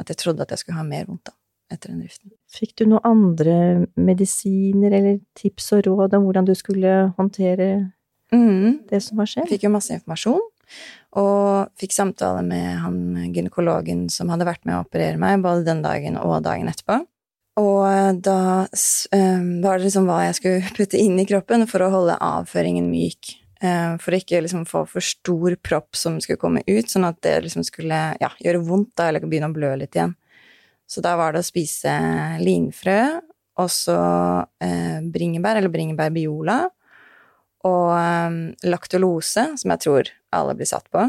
At 0.03 0.11
jeg 0.11 0.19
trodde 0.19 0.43
at 0.43 0.51
jeg 0.51 0.65
skulle 0.65 0.81
ha 0.81 0.85
mer 0.89 1.07
vondt 1.07 1.31
da, 1.31 1.37
etter 1.71 1.93
den 1.93 2.03
riften. 2.03 2.31
Fikk 2.51 2.75
du 2.81 2.85
noen 2.91 3.05
andre 3.07 3.87
medisiner 3.97 4.93
eller 4.99 5.21
tips 5.39 5.73
og 5.77 5.87
råd 5.87 6.17
om 6.19 6.27
hvordan 6.29 6.49
du 6.49 6.55
skulle 6.59 7.13
håndtere 7.19 7.93
Mm. 8.33 8.87
det 8.89 9.01
som 9.03 9.19
var 9.19 9.27
skjedd? 9.27 9.49
fikk 9.51 9.65
jo 9.67 9.71
masse 9.75 9.91
informasjon, 9.91 10.43
og 11.19 11.71
fikk 11.81 11.93
samtale 11.93 12.45
med 12.47 12.79
han 12.79 13.33
gynekologen 13.35 14.09
som 14.11 14.29
hadde 14.31 14.47
vært 14.47 14.65
med 14.65 14.77
å 14.77 14.85
operere 14.85 15.19
meg, 15.19 15.43
både 15.43 15.65
den 15.67 15.83
dagen 15.83 16.17
og 16.21 16.43
dagen 16.47 16.71
etterpå. 16.71 17.01
Og 17.61 18.21
da 18.23 18.67
eh, 19.13 19.43
var 19.61 19.79
det 19.79 19.89
liksom 19.89 20.07
hva 20.07 20.21
jeg 20.29 20.39
skulle 20.39 20.71
putte 20.77 21.01
inn 21.01 21.19
i 21.19 21.27
kroppen 21.27 21.67
for 21.69 21.83
å 21.83 21.91
holde 21.91 22.15
avføringen 22.23 22.87
myk. 22.89 23.35
Eh, 23.61 23.97
For 24.01 24.15
å 24.15 24.21
ikke 24.23 24.41
liksom 24.41 24.63
få 24.65 24.87
for 24.89 25.05
stor 25.05 25.57
propp 25.61 25.97
som 25.99 26.21
skulle 26.23 26.41
komme 26.41 26.63
ut, 26.67 26.87
sånn 26.89 27.05
at 27.05 27.19
det 27.27 27.43
liksom 27.45 27.67
skulle 27.67 27.99
ja, 28.23 28.31
gjøre 28.41 28.63
vondt 28.65 28.95
da, 28.97 29.09
eller 29.11 29.27
begynne 29.27 29.51
å 29.51 29.57
blø 29.59 29.75
litt 29.77 29.99
igjen. 29.99 30.15
Så 30.91 31.03
da 31.05 31.15
var 31.19 31.33
det 31.35 31.45
å 31.45 31.47
spise 31.47 31.93
linfrø, 32.43 33.01
og 33.61 33.71
så 33.71 33.99
eh, 34.65 34.99
bringebær, 35.13 35.61
eller 35.61 35.71
bringebærbiola, 35.71 36.59
og 37.69 37.87
eh, 37.95 38.39
laktulose, 38.67 39.45
som 39.61 39.75
jeg 39.75 39.85
tror 39.85 40.11
alle 40.35 40.57
blir 40.59 40.71
satt 40.71 40.89
på. 40.91 41.05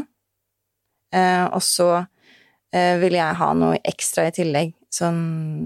Eh, 1.12 1.44
og 1.48 1.60
så 1.64 1.88
eh, 1.98 2.94
ville 3.02 3.18
jeg 3.18 3.40
ha 3.40 3.50
noe 3.58 3.80
ekstra 3.82 4.28
i 4.28 4.36
tillegg, 4.36 4.72
sånn 4.92 5.20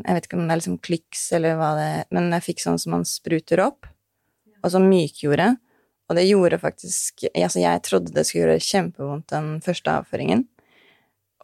Jeg 0.04 0.14
vet 0.14 0.26
ikke 0.28 0.38
om 0.38 0.44
det 0.46 0.54
er 0.54 0.60
liksom 0.60 0.80
Klix 0.86 1.22
eller 1.34 1.56
hva 1.58 1.72
det 1.74 1.86
Men 2.14 2.28
jeg 2.36 2.44
fikk 2.44 2.60
sånn 2.62 2.76
som 2.78 2.92
man 2.94 3.06
spruter 3.08 3.58
opp, 3.64 3.88
og 4.62 4.70
som 4.70 4.86
mykgjorde. 4.86 5.48
Og 6.06 6.18
det 6.18 6.28
gjorde 6.28 6.60
faktisk 6.62 7.24
Altså, 7.32 7.58
jeg 7.62 7.82
trodde 7.86 8.14
det 8.14 8.26
skulle 8.26 8.44
gjøre 8.44 8.62
kjempevondt 8.62 9.34
den 9.34 9.48
første 9.66 9.98
avføringen, 10.00 10.46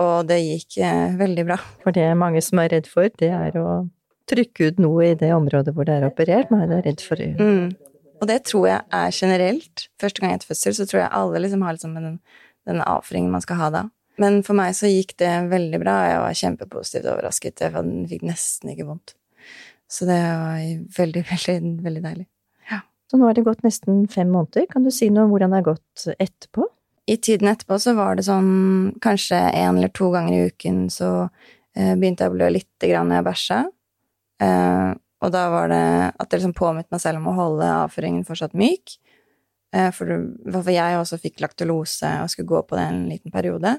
og 0.02 0.28
det 0.28 0.38
gikk 0.42 0.78
eh, 0.84 1.14
veldig 1.18 1.46
bra. 1.48 1.58
For 1.84 1.94
det 1.94 2.10
mange 2.18 2.42
som 2.44 2.60
er 2.62 2.72
redd 2.74 2.90
for, 2.90 3.08
det 3.20 3.30
er 3.32 3.56
å 3.60 3.84
trykke 4.30 4.70
ut 4.70 4.82
noe 4.82 5.08
i 5.10 5.16
det 5.18 5.32
området 5.34 5.74
hvor 5.76 5.88
det 5.88 5.98
er 5.98 6.06
operert. 6.08 6.52
Man 6.52 6.64
er 6.66 6.84
redd 6.86 7.02
for 7.04 7.20
Mm. 7.22 7.72
Og 8.22 8.28
det 8.30 8.44
tror 8.46 8.68
jeg 8.68 8.82
er 8.94 9.14
generelt. 9.16 9.88
Første 9.98 10.22
gang 10.22 10.36
etter 10.36 10.46
fødsel 10.46 10.76
så 10.78 10.86
tror 10.86 11.00
jeg 11.00 11.14
alle 11.18 11.40
liksom 11.42 11.64
har 11.66 11.74
liksom 11.74 11.96
den, 11.98 12.20
den 12.70 12.84
avføringen 12.86 13.32
man 13.34 13.42
skal 13.42 13.58
ha 13.58 13.70
da. 13.74 13.82
Men 14.22 14.42
for 14.46 14.54
meg 14.54 14.76
så 14.78 14.86
gikk 14.86 15.16
det 15.18 15.30
veldig 15.50 15.80
bra, 15.82 15.96
og 15.96 16.06
jeg 16.06 16.20
var 16.22 16.38
kjempepositivt 16.42 17.08
overrasket. 17.10 17.64
Jeg 17.64 18.06
fikk 18.12 18.22
nesten 18.28 18.70
ikke 18.70 18.86
vondt. 18.92 19.16
Så 19.90 20.06
det 20.06 20.20
var 20.22 20.62
veldig, 21.00 21.24
veldig, 21.32 21.58
veldig 21.82 22.04
deilig. 22.04 22.28
Så 23.12 23.18
nå 23.20 23.26
er 23.28 23.36
det 23.36 23.44
gått 23.44 23.60
nesten 23.60 24.06
fem 24.08 24.30
måneder. 24.32 24.64
Kan 24.70 24.86
du 24.86 24.90
si 24.94 25.10
noe 25.12 25.26
om 25.26 25.34
hvordan 25.34 25.52
det 25.52 25.58
har 25.58 25.66
gått 25.74 26.04
etterpå? 26.16 26.64
I 27.06 27.16
tiden 27.18 27.50
etterpå 27.50 27.78
så 27.82 27.96
var 27.98 28.16
det 28.16 28.26
sånn 28.28 28.94
kanskje 29.02 29.38
en 29.38 29.80
eller 29.80 29.90
to 29.94 30.12
ganger 30.14 30.34
i 30.36 30.50
uken 30.52 30.84
så 30.92 31.12
eh, 31.74 31.94
begynte 31.98 32.24
jeg 32.24 32.32
å 32.32 32.36
blø 32.36 32.50
lite 32.54 32.90
grann 32.90 33.10
når 33.10 33.18
jeg 33.18 33.26
bæsja. 33.26 33.62
Eh, 34.46 34.90
og 35.22 35.30
da 35.34 35.42
var 35.50 35.70
det 35.70 35.86
at 36.10 36.28
jeg 36.28 36.40
liksom 36.40 36.54
påminnet 36.58 36.90
meg 36.94 37.02
selv 37.02 37.20
om 37.20 37.30
å 37.30 37.36
holde 37.38 37.70
avføringen 37.84 38.26
fortsatt 38.26 38.54
myk. 38.58 38.96
Eh, 39.74 39.90
for, 39.94 40.10
for 40.46 40.72
jeg 40.74 40.98
også 40.98 41.18
fikk 41.22 41.42
laktulose 41.42 42.10
og 42.22 42.30
skulle 42.30 42.50
gå 42.50 42.62
på 42.68 42.78
det 42.78 42.86
en 42.90 43.04
liten 43.10 43.34
periode. 43.34 43.76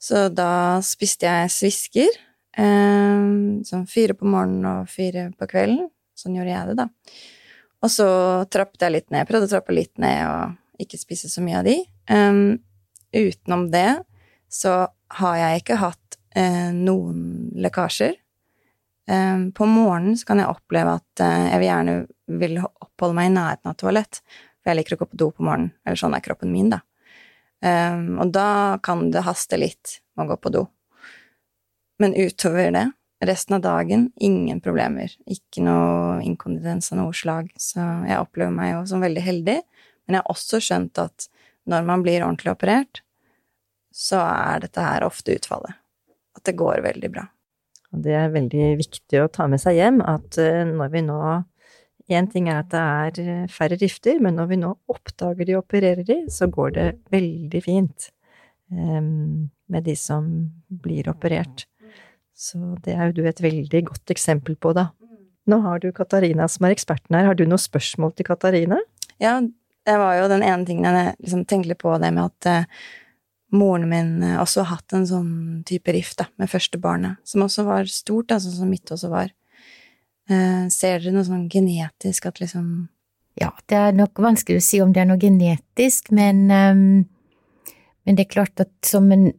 Så 0.00 0.28
da 0.32 0.80
spiste 0.84 1.28
jeg 1.28 1.52
svisker. 1.52 2.20
Eh, 2.56 3.30
sånn 3.68 3.86
fire 3.90 4.16
på 4.16 4.28
morgenen 4.28 4.68
og 4.70 4.92
fire 4.92 5.30
på 5.36 5.48
kvelden. 5.50 5.88
Sånn 6.16 6.36
gjorde 6.38 6.52
jeg 6.52 6.70
det, 6.70 6.76
da. 6.84 6.88
Og 7.84 7.92
så 7.92 8.08
trappet 8.52 8.84
jeg 8.84 8.94
litt 8.94 9.10
ned. 9.12 9.28
Prøvde 9.28 9.48
å 9.48 9.56
trappe 9.56 9.74
litt 9.76 9.98
ned 10.00 10.22
og 10.28 10.84
ikke 10.84 11.00
spise 11.00 11.28
så 11.28 11.44
mye 11.44 11.60
av 11.60 11.68
de. 11.68 11.82
Um, 12.10 12.58
utenom 13.14 13.68
det 13.72 14.02
så 14.52 14.84
har 15.18 15.36
jeg 15.38 15.62
ikke 15.62 15.80
hatt 15.80 16.18
uh, 16.36 16.70
noen 16.74 17.50
lekkasjer. 17.56 18.16
Um, 19.10 19.50
på 19.52 19.66
morgenen 19.68 20.16
så 20.16 20.30
kan 20.30 20.40
jeg 20.40 20.52
oppleve 20.52 20.96
at 20.98 21.22
uh, 21.24 21.46
jeg 21.50 21.60
vil 21.60 21.68
gjerne 21.68 21.96
vil 22.40 22.58
oppholde 22.64 23.16
meg 23.18 23.28
i 23.28 23.34
nærheten 23.34 23.72
av 23.72 23.78
toalett. 23.80 24.20
For 24.62 24.72
jeg 24.72 24.80
liker 24.80 24.96
å 24.96 25.02
gå 25.02 25.10
på 25.12 25.20
do 25.20 25.30
på 25.34 25.44
morgenen. 25.44 25.74
Eller 25.84 26.00
sånn 26.00 26.16
er 26.16 26.24
kroppen 26.24 26.52
min, 26.54 26.72
da. 26.72 26.80
Um, 27.64 28.20
og 28.20 28.32
da 28.34 28.48
kan 28.84 29.08
det 29.12 29.24
haste 29.24 29.58
litt 29.60 29.98
med 30.16 30.26
å 30.26 30.34
gå 30.34 30.40
på 30.44 30.52
do. 30.54 30.66
Men 32.02 32.16
utover 32.16 32.72
det, 32.74 32.86
resten 33.24 33.58
av 33.58 33.64
dagen, 33.64 34.08
ingen 34.16 34.60
problemer. 34.64 35.12
Ikke 35.30 35.62
noe 35.64 36.18
inkondidens 36.24 36.92
av 36.92 37.00
noe 37.00 37.14
slag. 37.16 37.52
Så 37.60 37.80
jeg 38.08 38.20
opplever 38.20 38.54
meg 38.54 38.72
jo 38.72 38.82
som 38.90 39.04
veldig 39.04 39.24
heldig. 39.24 39.58
Men 40.04 40.16
jeg 40.16 40.24
har 40.24 40.34
også 40.34 40.60
skjønt 40.64 41.00
at 41.00 41.28
når 41.70 41.86
man 41.88 42.04
blir 42.04 42.24
ordentlig 42.24 42.52
operert, 42.52 43.00
så 43.94 44.20
er 44.26 44.64
dette 44.64 44.82
her 44.82 45.06
ofte 45.06 45.36
utfallet. 45.36 45.76
At 46.34 46.44
det 46.48 46.56
går 46.58 46.82
veldig 46.84 47.10
bra. 47.14 47.28
Det 47.94 48.14
er 48.18 48.32
veldig 48.34 48.70
viktig 48.80 49.20
å 49.22 49.30
ta 49.30 49.46
med 49.50 49.62
seg 49.62 49.78
hjem 49.78 50.00
at 50.02 50.38
eh, 50.42 50.64
når 50.66 50.94
vi 50.94 51.04
nå 51.06 51.18
Én 52.12 52.26
ting 52.28 52.50
er 52.52 52.58
at 52.60 52.68
det 52.68 52.80
er 52.80 53.18
eh, 53.22 53.44
færre 53.48 53.78
rifter, 53.80 54.18
men 54.20 54.36
når 54.36 54.48
vi 54.50 54.58
nå 54.60 54.74
oppdager 54.92 55.48
de 55.48 55.54
og 55.56 55.62
opererer 55.62 56.04
de, 56.04 56.18
så 56.28 56.50
går 56.52 56.74
det 56.76 56.84
veldig 57.14 57.62
fint 57.64 58.10
em, 58.68 59.48
med 59.72 59.86
de 59.86 59.94
som 59.96 60.26
blir 60.68 61.08
operert. 61.08 61.64
Så 62.36 62.58
det 62.84 62.98
er 62.98 63.08
jo 63.08 63.22
du 63.22 63.22
et 63.30 63.40
veldig 63.40 63.80
godt 63.88 64.12
eksempel 64.12 64.58
på, 64.60 64.74
da. 64.76 64.90
Nå 65.48 65.62
har 65.64 65.80
du 65.80 65.88
Katarina 65.96 66.44
som 66.48 66.68
er 66.68 66.74
eksperten 66.76 67.16
her. 67.16 67.30
Har 67.30 67.40
du 67.40 67.46
noen 67.46 67.62
spørsmål 67.62 68.12
til 68.18 68.28
Katarina? 68.28 68.82
Ja, 69.22 69.38
det 69.84 69.96
var 70.00 70.18
jo 70.18 70.28
den 70.32 70.44
ene 70.44 70.66
tingen 70.68 70.98
jeg 70.98 71.16
liksom 71.18 71.44
tenkte 71.48 71.72
litt 71.72 71.82
på 71.82 71.94
det 72.00 72.10
med 72.14 72.30
at 72.30 72.48
uh, 72.50 72.84
moren 73.54 73.88
min 73.88 74.22
eh, 74.22 74.40
også 74.40 74.64
har 74.64 74.80
hatt 74.80 74.94
en 74.96 75.06
sånn 75.06 75.34
type 75.68 75.92
rift 75.94 76.18
da, 76.18 76.26
med 76.40 76.50
første 76.50 76.80
barnet, 76.82 77.20
som 77.28 77.44
også 77.44 77.66
var 77.68 77.90
stort, 77.90 78.30
da, 78.32 78.40
sånn 78.42 78.56
som 78.56 78.72
mitt 78.72 78.90
også 78.90 79.10
var. 79.12 79.30
Uh, 80.30 80.66
ser 80.72 81.02
dere 81.02 81.12
noe 81.14 81.26
sånn 81.26 81.48
genetisk 81.52 82.30
at 82.30 82.40
liksom 82.40 82.88
Ja, 83.36 83.50
det 83.68 83.76
er 83.76 83.96
nok 83.96 84.20
vanskelig 84.22 84.62
å 84.62 84.64
si 84.64 84.78
om 84.80 84.92
det 84.94 85.02
er 85.02 85.08
noe 85.10 85.20
genetisk, 85.20 86.12
men, 86.14 86.46
um, 86.48 87.04
men 88.06 88.16
det 88.16 88.24
er 88.24 88.34
klart 88.36 88.62
at 88.62 88.72
som 88.86 89.10
en 89.12 89.32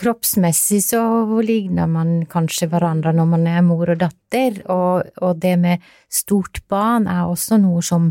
kroppsmessig 0.00 0.80
så 0.82 1.00
ligner 1.44 1.86
man 1.86 2.24
kanskje 2.30 2.66
hverandre 2.72 3.12
når 3.14 3.28
man 3.30 3.46
er 3.46 3.62
mor 3.62 3.92
og 3.92 4.00
datter, 4.00 4.58
og, 4.72 5.10
og 5.22 5.38
det 5.42 5.54
med 5.60 5.84
stort 6.12 6.64
barn 6.72 7.06
er 7.06 7.28
også 7.28 7.60
noe 7.62 7.84
som, 7.84 8.10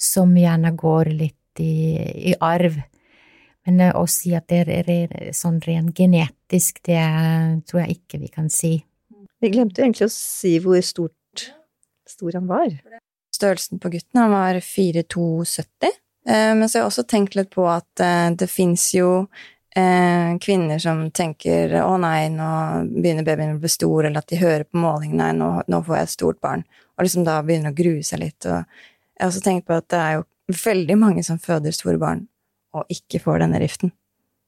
som 0.00 0.32
gjerne 0.38 0.72
går 0.80 1.12
litt 1.12 1.60
i, 1.60 1.98
i 2.32 2.34
arv. 2.40 2.78
Men 3.68 3.80
eh, 3.84 3.96
å 3.96 4.06
si 4.08 4.32
at 4.36 4.48
det 4.48 4.62
er 4.64 4.88
re- 4.88 5.32
sånn 5.36 5.60
rent 5.66 5.92
genetisk, 5.96 6.80
det 6.88 7.02
tror 7.68 7.84
jeg 7.84 7.98
ikke 8.00 8.22
vi 8.22 8.32
kan 8.32 8.48
si. 8.52 8.78
Vi 9.40 9.52
glemte 9.52 9.84
egentlig 9.84 10.08
å 10.08 10.12
si 10.12 10.56
hvor 10.64 10.80
stort 10.84 11.46
stor 12.08 12.36
han 12.36 12.48
var. 12.50 12.72
Størrelsen 13.34 13.78
på 13.80 13.92
gutten, 13.92 14.20
han 14.20 14.32
var 14.34 14.58
4,270. 14.64 15.94
Eh, 16.28 16.52
men 16.56 16.66
så 16.68 16.78
har 16.78 16.82
jeg 16.84 16.90
også 16.90 17.06
tenkt 17.08 17.36
litt 17.38 17.52
på 17.54 17.64
at 17.70 18.02
eh, 18.04 18.28
det 18.36 18.48
fins 18.50 18.90
jo 18.96 19.26
eh, 19.76 20.36
kvinner 20.42 20.80
som 20.82 21.06
tenker 21.14 21.72
'å 21.80 21.94
nei, 22.02 22.28
nå 22.34 22.50
begynner 22.90 23.24
babyen 23.24 23.56
å 23.56 23.62
bli 23.62 23.70
stor', 23.72 24.04
eller 24.08 24.20
at 24.20 24.28
de 24.32 24.40
hører 24.42 24.66
på 24.68 24.80
målingene 24.82 25.30
'nei, 25.30 25.38
nå, 25.38 25.50
nå 25.68 25.82
får 25.86 25.96
jeg 25.96 26.08
et 26.08 26.16
stort 26.16 26.40
barn', 26.40 26.64
og 26.98 27.06
liksom 27.06 27.24
da 27.24 27.38
begynner 27.42 27.72
å 27.72 27.78
grue 27.80 28.02
seg 28.04 28.20
litt. 28.24 28.44
Og 28.50 28.64
jeg 29.20 29.26
har 29.26 29.34
også 29.34 29.44
tenkt 29.44 29.66
på 29.68 29.76
at 29.76 29.84
det 29.92 29.98
er 30.00 30.14
jo 30.16 30.22
veldig 30.64 30.94
mange 30.96 31.22
som 31.26 31.36
føder 31.38 31.74
store 31.76 32.00
barn 32.00 32.22
og 32.72 32.88
ikke 32.88 33.20
får 33.20 33.42
denne 33.42 33.58
riften. 33.60 33.92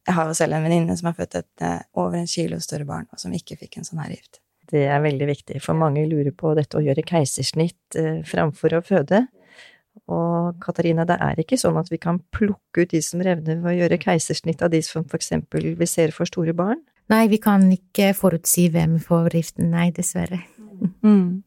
Jeg 0.07 0.17
har 0.17 0.31
jo 0.31 0.37
selv 0.39 0.57
en 0.57 0.65
venninne 0.65 0.95
som 0.97 1.11
har 1.11 1.19
født 1.19 1.37
et 1.43 1.65
eh, 1.67 1.83
over 1.99 2.17
en 2.17 2.31
kilo 2.31 2.57
større 2.63 2.87
barn, 2.89 3.05
og 3.13 3.21
som 3.21 3.35
ikke 3.37 3.59
fikk 3.61 3.77
en 3.77 3.87
sånn 3.87 4.01
her 4.01 4.15
gift. 4.15 4.41
Det 4.73 4.87
er 4.89 5.03
veldig 5.05 5.29
viktig, 5.29 5.61
for 5.63 5.77
mange 5.79 6.07
lurer 6.09 6.33
på 6.35 6.55
dette 6.57 6.79
å 6.79 6.83
gjøre 6.83 7.05
keisersnitt 7.05 7.99
eh, 8.01 8.23
framfor 8.27 8.79
å 8.79 8.83
føde. 8.87 9.27
Og 10.09 10.57
Katarina, 10.63 11.05
det 11.07 11.19
er 11.21 11.43
ikke 11.43 11.61
sånn 11.61 11.77
at 11.79 11.93
vi 11.93 12.01
kan 12.01 12.23
plukke 12.33 12.87
ut 12.87 12.95
de 12.95 13.03
som 13.05 13.21
revner 13.23 13.61
ved 13.61 13.75
å 13.75 13.77
gjøre 13.83 14.01
keisersnitt 14.01 14.65
av 14.65 14.73
de 14.73 14.81
som 14.87 15.05
for 15.05 15.21
eksempel 15.21 15.75
vi 15.77 15.91
ser 15.91 16.17
for 16.17 16.31
store 16.31 16.57
barn. 16.57 16.81
Nei, 17.13 17.27
vi 17.29 17.43
kan 17.43 17.67
ikke 17.75 18.15
forutsi 18.17 18.71
hvem 18.73 18.97
får 19.03 19.29
riften, 19.37 19.69
nei, 19.75 19.91
dessverre. 19.95 20.41
Mm. 21.05 21.43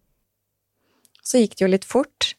Så 1.26 1.42
gikk 1.42 1.58
det 1.58 1.66
jo 1.66 1.72
litt 1.74 1.88
fort, 1.90 2.36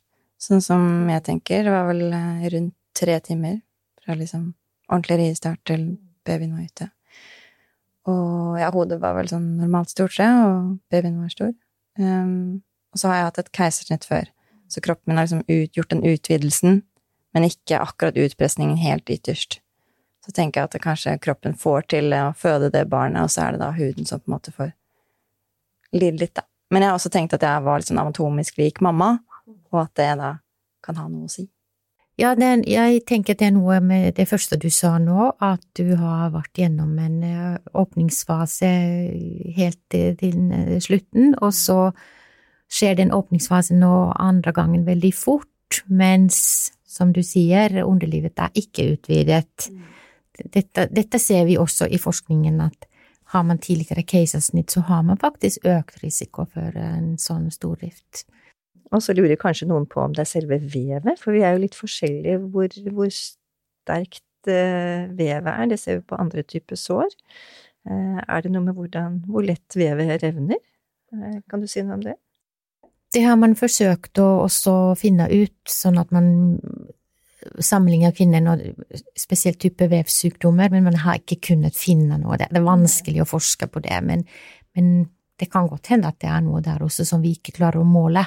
sånn 0.46 0.62
som 0.64 0.82
jeg 1.10 1.24
tenker. 1.26 1.64
Det 1.66 1.74
var 1.74 1.88
vel 1.90 2.04
eh, 2.08 2.46
rundt 2.54 2.76
tre 2.96 3.18
timer 3.20 3.58
fra 4.04 4.16
liksom 4.16 4.52
ordentlig 4.86 5.18
riestart 5.20 5.62
til 5.68 5.88
babyen 6.26 6.54
var 6.56 6.66
ute. 6.66 6.88
Og 8.06 8.58
ja, 8.60 8.70
hodet 8.70 9.00
var 9.02 9.16
vel 9.18 9.28
sånn 9.30 9.56
normalt 9.58 9.90
stort, 9.90 10.14
jeg, 10.18 10.30
og 10.30 10.76
babyen 10.92 11.18
var 11.18 11.32
stor. 11.32 11.52
Um, 11.98 12.62
og 12.94 13.00
så 13.00 13.10
har 13.10 13.18
jeg 13.18 13.28
hatt 13.28 13.40
et 13.42 13.54
keisersnitt 13.56 14.06
før, 14.06 14.28
så 14.70 14.82
kroppen 14.84 15.10
min 15.10 15.18
har 15.18 15.26
liksom 15.26 15.42
ut, 15.48 15.74
gjort 15.74 15.90
den 15.90 16.04
utvidelsen, 16.06 16.82
men 17.34 17.46
ikke 17.48 17.80
akkurat 17.82 18.18
utpresningen 18.20 18.78
helt 18.78 19.10
ytterst. 19.10 19.58
Så 20.24 20.34
tenker 20.34 20.62
jeg 20.62 20.70
at 20.70 20.82
kanskje 20.82 21.16
kroppen 21.22 21.54
får 21.58 21.88
til 21.92 22.14
å 22.14 22.30
føde 22.38 22.70
det 22.74 22.86
barnet, 22.90 23.26
og 23.26 23.32
så 23.32 23.46
er 23.46 23.56
det 23.56 23.62
da 23.62 23.72
huden 23.74 24.06
som 24.08 24.22
på 24.22 24.30
en 24.30 24.36
måte 24.36 24.54
får 24.54 24.72
lide 25.94 26.22
litt, 26.22 26.34
da. 26.38 26.46
Men 26.70 26.82
jeg 26.82 26.90
har 26.90 26.98
også 26.98 27.12
tenkt 27.14 27.34
at 27.36 27.44
jeg 27.46 27.62
var 27.62 27.78
litt 27.78 27.90
sånn 27.90 28.02
anatomisk 28.02 28.56
lik 28.58 28.80
mamma, 28.82 29.16
og 29.72 29.86
at 29.86 29.94
det 29.98 30.10
da 30.20 30.32
kan 30.84 30.98
ha 31.00 31.06
noe 31.10 31.26
å 31.28 31.32
si. 31.32 31.46
Ja, 32.16 32.30
den, 32.32 32.62
jeg 32.64 33.02
tenker 33.04 33.36
det 33.36 33.50
er 33.50 33.52
noe 33.52 33.76
med 33.84 34.14
det 34.16 34.24
første 34.30 34.56
du 34.56 34.70
sa 34.72 34.94
nå, 34.96 35.34
at 35.44 35.60
du 35.76 35.98
har 36.00 36.30
vært 36.32 36.62
gjennom 36.62 36.94
en 36.96 37.18
eh, 37.26 37.58
åpningsfase 37.76 38.70
helt 39.58 39.82
til, 39.92 40.38
eh, 40.56 40.78
slutten, 40.80 41.34
og 41.44 41.52
så 41.52 41.80
skjer 42.72 42.96
den 43.02 43.12
åpningsfasen 43.12 43.82
nå 43.84 43.92
andre 44.16 44.54
gangen 44.56 44.86
veldig 44.88 45.12
fort, 45.12 45.82
mens, 45.92 46.72
som 46.88 47.12
du 47.12 47.20
sier, 47.20 47.82
underlivet 47.84 48.40
er 48.40 48.56
ikke 48.56 48.94
utvidet. 48.94 49.68
Dette, 50.40 50.86
dette 50.88 51.20
ser 51.20 51.44
vi 51.44 51.58
også 51.60 51.90
i 51.92 52.00
forskningen, 52.00 52.62
at 52.64 52.88
har 53.34 53.44
man 53.44 53.60
tidligere 53.60 54.06
keisersnitt, 54.08 54.72
så 54.72 54.80
har 54.88 55.04
man 55.04 55.20
faktisk 55.20 55.68
økt 55.68 56.00
risiko 56.00 56.46
for 56.48 56.80
en 56.80 57.16
sånn 57.20 57.50
storrift. 57.52 58.24
Og 58.94 59.02
så 59.02 59.14
lurer 59.16 59.38
kanskje 59.40 59.68
noen 59.70 59.86
på 59.90 60.02
om 60.02 60.14
det 60.14 60.22
er 60.22 60.30
selve 60.30 60.60
vevet, 60.62 61.18
for 61.18 61.34
vi 61.34 61.42
er 61.42 61.56
jo 61.56 61.62
litt 61.64 61.78
forskjellige 61.78 62.38
hvor, 62.52 62.76
hvor 62.94 63.10
sterkt 63.10 64.50
uh, 64.50 65.08
vevet 65.16 65.52
er. 65.52 65.70
Det 65.72 65.80
ser 65.82 66.00
vi 66.00 66.06
på 66.06 66.18
andre 66.20 66.44
typer 66.46 66.78
sår. 66.78 67.10
Uh, 67.88 68.20
er 68.22 68.44
det 68.44 68.52
noe 68.54 68.66
med 68.68 68.78
hvordan, 68.78 69.20
hvor 69.26 69.46
lett 69.46 69.78
vevet 69.78 70.22
revner? 70.22 70.62
Uh, 71.14 71.40
kan 71.50 71.62
du 71.62 71.70
si 71.70 71.82
noe 71.82 71.98
om 71.98 72.06
det? 72.06 72.14
Det 73.14 73.22
har 73.24 73.38
man 73.40 73.56
forsøkt 73.58 74.18
å 74.20 74.28
også 74.44 74.94
finne 75.00 75.28
ut, 75.32 75.58
sånn 75.70 75.98
at 75.98 76.10
man 76.14 76.30
sammenligner 77.62 78.14
kvinner 78.14 78.42
med 78.42 79.02
spesielt 79.18 79.60
type 79.62 79.86
vevsykdommer, 79.90 80.70
men 80.72 80.86
man 80.88 80.98
har 81.04 81.20
ikke 81.20 81.38
kunnet 81.52 81.78
finne 81.78 82.18
noe 82.20 82.38
der. 82.40 82.50
Det 82.50 82.60
er 82.60 82.66
vanskelig 82.66 83.22
å 83.22 83.28
forske 83.30 83.68
på 83.70 83.82
det, 83.84 83.98
men, 84.04 84.24
men 84.76 85.06
det 85.40 85.50
kan 85.52 85.68
godt 85.70 85.92
hende 85.92 86.10
at 86.10 86.18
det 86.22 86.30
er 86.32 86.42
noe 86.44 86.62
der 86.64 86.82
også 86.84 87.06
som 87.06 87.22
vi 87.24 87.36
ikke 87.36 87.54
klarer 87.58 87.82
å 87.82 87.88
måle. 87.88 88.24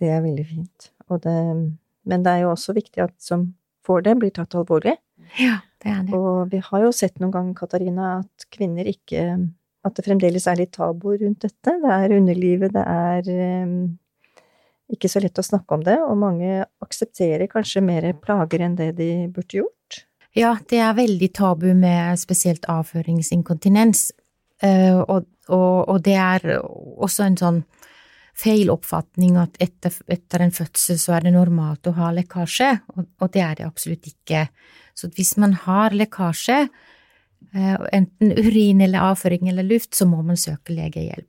Det 0.00 0.08
er 0.08 0.22
veldig 0.24 0.46
fint. 0.48 0.90
Det, 1.10 1.38
men 2.06 2.24
det 2.24 2.32
er 2.32 2.44
jo 2.44 2.52
også 2.54 2.74
viktig 2.76 3.02
at 3.04 3.16
som 3.22 3.50
får 3.86 4.04
det, 4.06 4.18
blir 4.20 4.32
tatt 4.34 4.54
alvorlig. 4.58 4.96
Ja, 5.40 5.60
det 5.82 5.92
er 5.92 6.04
det. 6.06 6.18
Og 6.18 6.52
vi 6.52 6.60
har 6.64 6.84
jo 6.84 6.92
sett 6.94 7.18
noen 7.20 7.32
ganger, 7.34 7.56
Katarina, 7.58 8.12
at 8.20 8.46
kvinner 8.52 8.88
ikke 8.88 9.32
At 9.80 9.96
det 9.96 10.02
fremdeles 10.04 10.44
er 10.44 10.58
litt 10.58 10.74
tabu 10.76 11.14
rundt 11.16 11.40
dette. 11.40 11.72
Det 11.80 11.92
er 11.94 12.12
underlivet, 12.12 12.74
det 12.74 12.82
er 12.84 13.28
um, 13.64 13.70
ikke 14.92 15.08
så 15.08 15.22
lett 15.24 15.40
å 15.40 15.44
snakke 15.46 15.72
om 15.72 15.84
det, 15.86 15.94
og 16.04 16.18
mange 16.20 16.66
aksepterer 16.84 17.48
kanskje 17.48 17.80
mer 17.80 18.10
plager 18.20 18.60
enn 18.66 18.74
det 18.76 18.90
de 18.98 19.08
burde 19.32 19.62
gjort. 19.62 20.02
Ja, 20.36 20.52
det 20.68 20.82
er 20.84 20.98
veldig 20.98 21.30
tabu 21.32 21.70
med 21.72 22.20
spesielt 22.20 22.68
avføringsinkontinens, 22.68 24.10
uh, 24.60 25.00
og, 25.00 25.24
og, 25.48 25.88
og 25.94 26.04
det 26.04 26.18
er 26.20 26.44
også 26.60 27.30
en 27.30 27.40
sånn 27.40 27.64
feil 28.40 28.70
oppfatning 28.72 29.36
at 29.40 29.58
etter, 29.62 29.94
etter, 30.10 30.44
en 30.44 30.54
fødsel 30.54 30.98
så 31.00 31.16
er 31.16 31.26
det 31.26 31.34
normalt 31.34 31.88
å 31.90 31.96
ha 31.98 32.10
lekkasje, 32.16 32.70
og, 32.94 33.08
og 33.20 33.32
det 33.34 33.44
er 33.44 33.58
det 33.58 33.68
absolutt 33.68 34.08
ikke. 34.10 34.46
Så 34.96 35.10
hvis 35.16 35.34
man 35.40 35.54
har 35.66 35.96
lekkasje, 35.96 36.60
eh, 37.54 37.88
enten 37.96 38.36
urin 38.38 38.80
eller 38.84 39.12
avføring 39.12 39.50
eller 39.50 39.66
luft, 39.66 39.94
så 39.96 40.08
må 40.08 40.22
man 40.26 40.40
søke 40.40 40.76
legehjelp. 40.76 41.28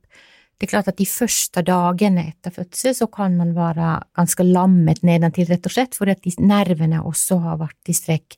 Det 0.62 0.68
er 0.68 0.70
klart 0.76 0.92
at 0.92 1.00
de 1.00 1.08
første 1.10 1.62
dagene 1.66 2.22
etter 2.28 2.52
fødsel 2.54 2.92
så 2.94 3.08
kan 3.10 3.34
man 3.34 3.48
være 3.56 3.96
ganske 4.14 4.44
lammet 4.46 5.00
nedentil, 5.02 5.48
rett 5.50 5.64
og 5.66 5.74
slett, 5.74 5.96
fordi 5.98 6.14
at 6.14 6.22
de 6.22 6.34
nervene 6.38 7.00
også 7.02 7.40
har 7.42 7.58
vært 7.58 7.90
i 7.90 7.96
strekk. 7.98 8.36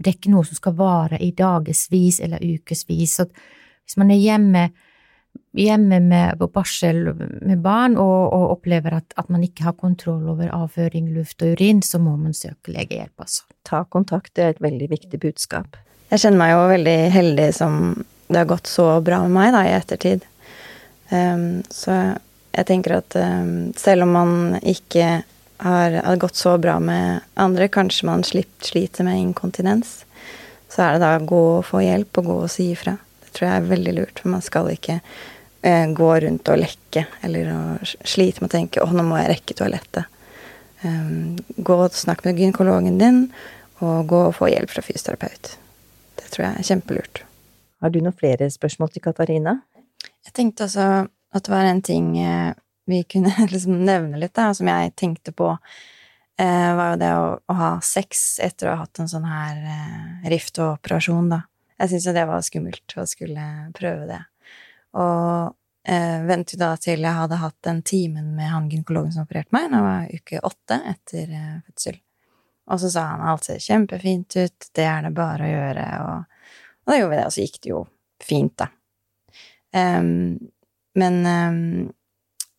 Det 0.00 0.08
er 0.08 0.16
ikke 0.16 0.32
noe 0.32 0.48
som 0.48 0.56
skal 0.56 0.72
vare 0.78 1.20
i 1.20 1.34
dagevis 1.36 2.22
eller 2.24 2.40
ukevis. 2.40 3.18
Hvis 3.20 3.98
man 4.00 4.14
er 4.14 4.22
hjemme 4.22 4.62
hjemme 5.58 6.00
med, 6.04 6.36
på 6.40 6.48
barsel 6.52 7.02
med 7.16 7.62
barn 7.64 7.96
og, 8.00 8.32
og 8.34 8.56
opplever 8.56 8.98
at, 8.98 9.16
at, 9.16 9.30
man 9.32 9.44
ikke 9.46 9.68
har 9.68 9.76
kontroll 9.78 10.28
over 10.32 10.50
avføring, 10.52 11.08
luft 11.14 11.42
og 11.42 11.56
urin, 11.56 11.82
så 11.82 12.00
må 12.02 12.16
man 12.20 12.36
søke 12.36 12.74
legehjelp, 12.74 13.14
altså. 13.24 13.46
Ta 13.66 13.82
kontakt, 13.90 14.34
det 14.36 14.44
er 14.44 14.54
et 14.54 14.62
veldig 14.62 14.90
viktig 14.92 15.20
budskap. 15.22 15.78
Jeg 16.12 16.22
kjenner 16.22 16.38
meg 16.38 16.52
jo 16.52 16.66
veldig 16.70 16.98
heldig 17.14 17.48
som 17.56 17.80
det 18.28 18.40
har 18.42 18.50
gått 18.50 18.70
så 18.70 18.88
bra 19.02 19.20
med 19.24 19.34
meg 19.34 19.52
da, 19.54 19.62
i 19.66 19.74
ettertid. 19.74 20.26
Um, 21.10 21.62
så 21.70 21.96
jeg 22.56 22.68
tenker 22.68 22.98
at 22.98 23.16
um, 23.18 23.72
selv 23.78 24.06
om 24.06 24.14
man 24.14 24.36
ikke 24.62 25.22
har, 25.62 25.98
har 26.02 26.20
gått 26.20 26.38
så 26.38 26.56
bra 26.58 26.78
med 26.82 27.24
andre, 27.34 27.68
kanskje 27.72 28.08
man 28.08 28.24
slipper, 28.26 28.70
sliter 28.70 29.06
med 29.06 29.20
inkontinens, 29.20 30.02
så 30.72 30.82
er 30.82 30.96
det 30.96 31.04
da 31.04 31.14
å 31.16 31.26
gå 31.26 31.42
og 31.58 31.66
få 31.68 31.82
hjelp 31.84 32.20
og 32.20 32.30
gå 32.30 32.38
og 32.44 32.52
si 32.52 32.70
ifra. 32.74 32.96
Det 33.22 33.32
tror 33.36 33.48
jeg 33.48 33.56
er 33.60 33.70
veldig 33.70 33.96
lurt, 34.00 34.20
for 34.22 34.34
man 34.34 34.44
skal 34.44 34.70
ikke 34.72 35.00
eh, 35.66 35.86
gå 35.92 36.10
rundt 36.24 36.48
og 36.52 36.60
lekke, 36.62 37.06
eller 37.26 37.52
å 37.52 37.60
slite 37.84 38.42
med 38.42 38.50
å 38.50 38.56
tenke 38.56 38.82
'å, 38.82 38.90
nå 38.92 39.04
må 39.06 39.18
jeg 39.20 39.32
rekke 39.34 39.58
toalettet'. 39.58 40.12
Um, 40.84 41.38
gå 41.56 41.74
og 41.74 41.94
snakk 41.96 42.22
med 42.24 42.38
gynekologen 42.38 42.98
din, 43.00 43.22
og 43.80 44.06
gå 44.10 44.20
og 44.28 44.34
få 44.36 44.50
hjelp 44.52 44.70
fra 44.70 44.84
fysioterapeut. 44.84 45.56
Det 46.16 46.28
tror 46.30 46.46
jeg 46.46 46.58
er 46.60 46.68
kjempelurt. 46.68 47.22
Har 47.82 47.90
du 47.90 48.00
noen 48.00 48.16
flere 48.16 48.48
spørsmål 48.52 48.92
til 48.92 49.04
Katarina? 49.04 49.58
Jeg 50.24 50.32
tenkte 50.36 50.64
også 50.68 50.86
at 51.06 51.44
det 51.44 51.52
var 51.52 51.68
en 51.68 51.82
ting 51.84 52.18
eh, 52.18 52.54
vi 52.86 53.02
kunne 53.04 53.32
liksom 53.52 53.84
nevne 53.84 54.20
litt, 54.20 54.34
da, 54.36 54.52
som 54.54 54.68
jeg 54.70 54.94
tenkte 54.96 55.34
på, 55.36 55.50
eh, 56.38 56.70
var 56.78 56.94
jo 56.94 57.00
det 57.02 57.12
å, 57.16 57.26
å, 57.40 57.58
ha 57.58 57.72
sex 57.84 58.38
etter 58.44 58.70
å 58.70 58.76
ha 58.76 58.84
hatt 58.84 59.02
en 59.02 59.10
sånn 59.10 59.26
her 59.28 59.60
eh, 59.60 60.30
rift 60.32 60.60
og 60.62 60.78
operasjon, 60.78 61.30
da. 61.34 61.42
Jeg 61.76 61.92
syntes 61.92 62.08
jo 62.08 62.16
det 62.16 62.28
var 62.30 62.44
skummelt 62.44 62.96
å 62.96 63.04
skulle 63.08 63.46
prøve 63.76 64.06
det. 64.08 64.22
Og 64.96 65.54
eh, 65.88 66.22
ventet 66.26 66.60
da 66.60 66.72
til 66.80 67.04
jeg 67.04 67.18
hadde 67.20 67.40
hatt 67.40 67.58
den 67.66 67.82
timen 67.86 68.32
med 68.36 68.50
han 68.50 68.70
gynekologen 68.72 69.14
som 69.14 69.26
opererte 69.26 69.54
meg, 69.56 69.68
da 69.72 69.82
var 69.84 70.10
uke 70.12 70.42
åtte 70.46 70.80
etter 70.92 71.36
eh, 71.36 71.54
fødsel. 71.68 72.00
Og 72.66 72.82
så 72.82 72.90
sa 72.90 73.04
han 73.12 73.26
alt 73.30 73.46
ser 73.46 73.62
kjempefint 73.62 74.38
ut, 74.40 74.70
det 74.74 74.88
er 74.88 75.06
det 75.06 75.12
bare 75.14 75.46
å 75.46 75.52
gjøre, 75.52 75.86
og, 76.02 76.56
og 76.82 76.90
da 76.90 76.98
gjorde 76.98 77.12
vi 77.12 77.20
det, 77.20 77.26
og 77.28 77.34
så 77.36 77.44
gikk 77.44 77.60
det 77.62 77.70
jo 77.70 77.84
fint, 78.26 78.56
da. 78.58 78.70
Um, 79.76 80.38
men 80.96 81.18
um, 81.28 81.62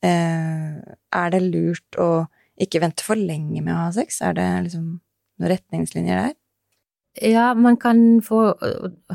uh, 0.05 0.95
er 1.17 1.31
det 1.33 1.41
lurt 1.47 1.97
å 1.99 2.27
ikke 2.61 2.81
vente 2.83 3.05
for 3.05 3.19
lenge 3.19 3.63
med 3.63 3.73
å 3.73 3.87
ha 3.87 3.89
sex? 3.95 4.21
Er 4.23 4.37
det 4.37 4.47
liksom 4.67 4.85
noen 4.93 5.51
retningslinjer 5.51 6.21
der? 6.21 6.35
Ja, 7.21 7.53
man 7.53 7.77
kan 7.81 8.21
få 8.21 8.41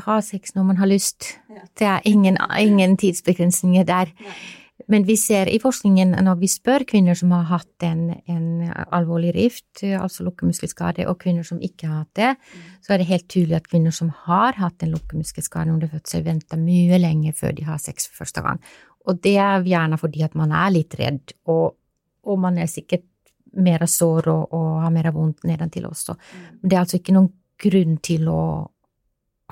ha 0.05 0.17
sex 0.21 0.55
når 0.55 0.67
man 0.67 0.81
har 0.81 0.89
lyst. 0.91 1.37
Det 1.79 1.87
er 1.87 2.03
ingen, 2.05 2.37
ingen 2.59 2.97
tidsbegrensninger 2.97 3.83
der. 3.87 4.11
Men 4.87 5.05
vi 5.07 5.15
ser 5.17 5.47
i 5.47 5.59
forskningen, 5.61 6.15
når 6.25 6.39
vi 6.41 6.49
spør 6.51 6.83
kvinner 6.89 7.15
som 7.15 7.31
har 7.31 7.45
hatt 7.47 7.85
en, 7.87 8.09
en 8.27 8.71
alvorlig 8.91 9.31
rift, 9.35 9.83
altså 9.83 10.25
lukkemuskelskade, 10.27 11.05
og 11.07 11.21
kvinner 11.21 11.45
som 11.47 11.61
ikke 11.63 11.87
har 11.87 12.01
hatt 12.01 12.19
det, 12.19 12.31
så 12.83 12.93
er 12.93 12.99
det 12.99 13.07
helt 13.07 13.27
tydelig 13.31 13.61
at 13.61 13.69
kvinner 13.71 13.95
som 13.95 14.11
har 14.25 14.57
hatt 14.59 14.83
en 14.83 14.91
lukkemuskelskade 14.95 15.71
under 15.71 15.91
fødsel, 15.91 16.25
venter 16.25 16.59
mye 16.59 16.99
lenger 16.99 17.37
før 17.37 17.55
de 17.55 17.67
har 17.69 17.79
sex 17.81 18.09
for 18.09 18.25
første 18.25 18.43
gang. 18.43 18.59
Og 19.07 19.21
det 19.23 19.37
er 19.39 19.63
gjerne 19.67 19.99
fordi 19.99 20.25
at 20.25 20.35
man 20.39 20.51
er 20.55 20.75
litt 20.75 20.97
redd, 20.99 21.35
og, 21.51 21.77
og 22.27 22.43
man 22.43 22.59
er 22.59 22.71
sikkert 22.71 23.07
mer 23.53 23.85
sår 23.87 24.27
og, 24.33 24.53
og 24.57 24.67
har 24.81 24.91
mer 24.93 25.11
vondt 25.13 25.45
nedentil 25.47 25.87
også. 25.87 26.17
Men 26.59 26.69
det 26.69 26.77
er 26.77 26.83
altså 26.83 26.99
ikke 26.99 27.15
noen 27.15 27.31
grunn 27.63 27.97
til 28.03 28.29
å 28.31 28.43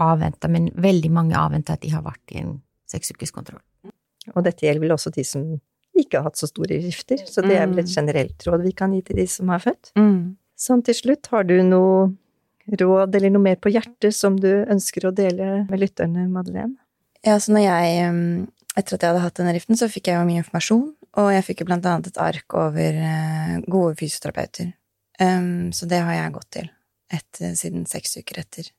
avvente, 0.02 0.50
men 0.52 0.69
veldig 0.82 1.12
mange 1.13 1.38
avventer 1.38 1.76
at 1.76 1.84
de 1.84 1.91
har 1.93 2.04
vært 2.06 2.34
i 2.34 2.41
en 2.41 2.56
seksukerskontroll. 2.91 3.62
Og 4.36 4.45
dette 4.45 4.65
gjelder 4.65 4.84
vel 4.84 4.95
også 4.95 5.12
de 5.13 5.26
som 5.28 5.45
ikke 5.97 6.19
har 6.19 6.30
hatt 6.30 6.39
så 6.39 6.47
store 6.50 6.80
rifter, 6.82 7.19
så 7.28 7.43
det 7.43 7.58
er 7.58 7.67
vel 7.67 7.82
et 7.82 7.89
mm. 7.89 7.93
generelt 7.93 8.47
råd 8.47 8.64
vi 8.64 8.74
kan 8.78 8.93
gi 8.95 9.01
til 9.05 9.20
de 9.20 9.28
som 9.30 9.51
har 9.51 9.62
født. 9.64 9.91
Mm. 9.99 10.38
Sånn 10.59 10.84
til 10.86 10.97
slutt, 10.97 11.30
har 11.34 11.45
du 11.49 11.57
noe 11.66 12.12
råd 12.80 13.18
eller 13.18 13.34
noe 13.34 13.43
mer 13.43 13.59
på 13.59 13.72
hjertet 13.74 14.16
som 14.16 14.38
du 14.39 14.49
ønsker 14.62 15.07
å 15.07 15.14
dele 15.16 15.66
med 15.68 15.82
lytterne, 15.82 16.28
Madeleine? 16.32 16.78
Ja, 17.26 17.38
så 17.41 17.53
når 17.53 17.66
jeg, 17.66 18.09
um, 18.09 18.49
etter 18.76 18.95
at 18.95 19.03
jeg 19.03 19.12
hadde 19.12 19.24
hatt 19.26 19.39
denne 19.41 19.55
riften, 19.57 19.78
så 19.78 19.89
fikk 19.91 20.09
jeg 20.09 20.18
jo 20.18 20.28
mye 20.30 20.41
informasjon, 20.41 20.86
og 21.22 21.32
jeg 21.36 21.47
fikk 21.49 21.64
jo 21.64 21.70
blant 21.70 21.89
annet 21.89 22.12
et 22.14 22.22
ark 22.22 22.57
over 22.57 23.01
uh, 23.01 23.57
gode 23.68 23.97
fysioterapeuter. 23.99 24.72
Um, 25.22 25.70
så 25.76 25.89
det 25.89 26.01
har 26.01 26.18
jeg 26.18 26.38
gått 26.38 26.53
til 26.57 26.72
etter, 27.12 27.55
siden 27.59 27.86
seks 27.89 28.18
uker 28.20 28.41
etter. 28.43 28.70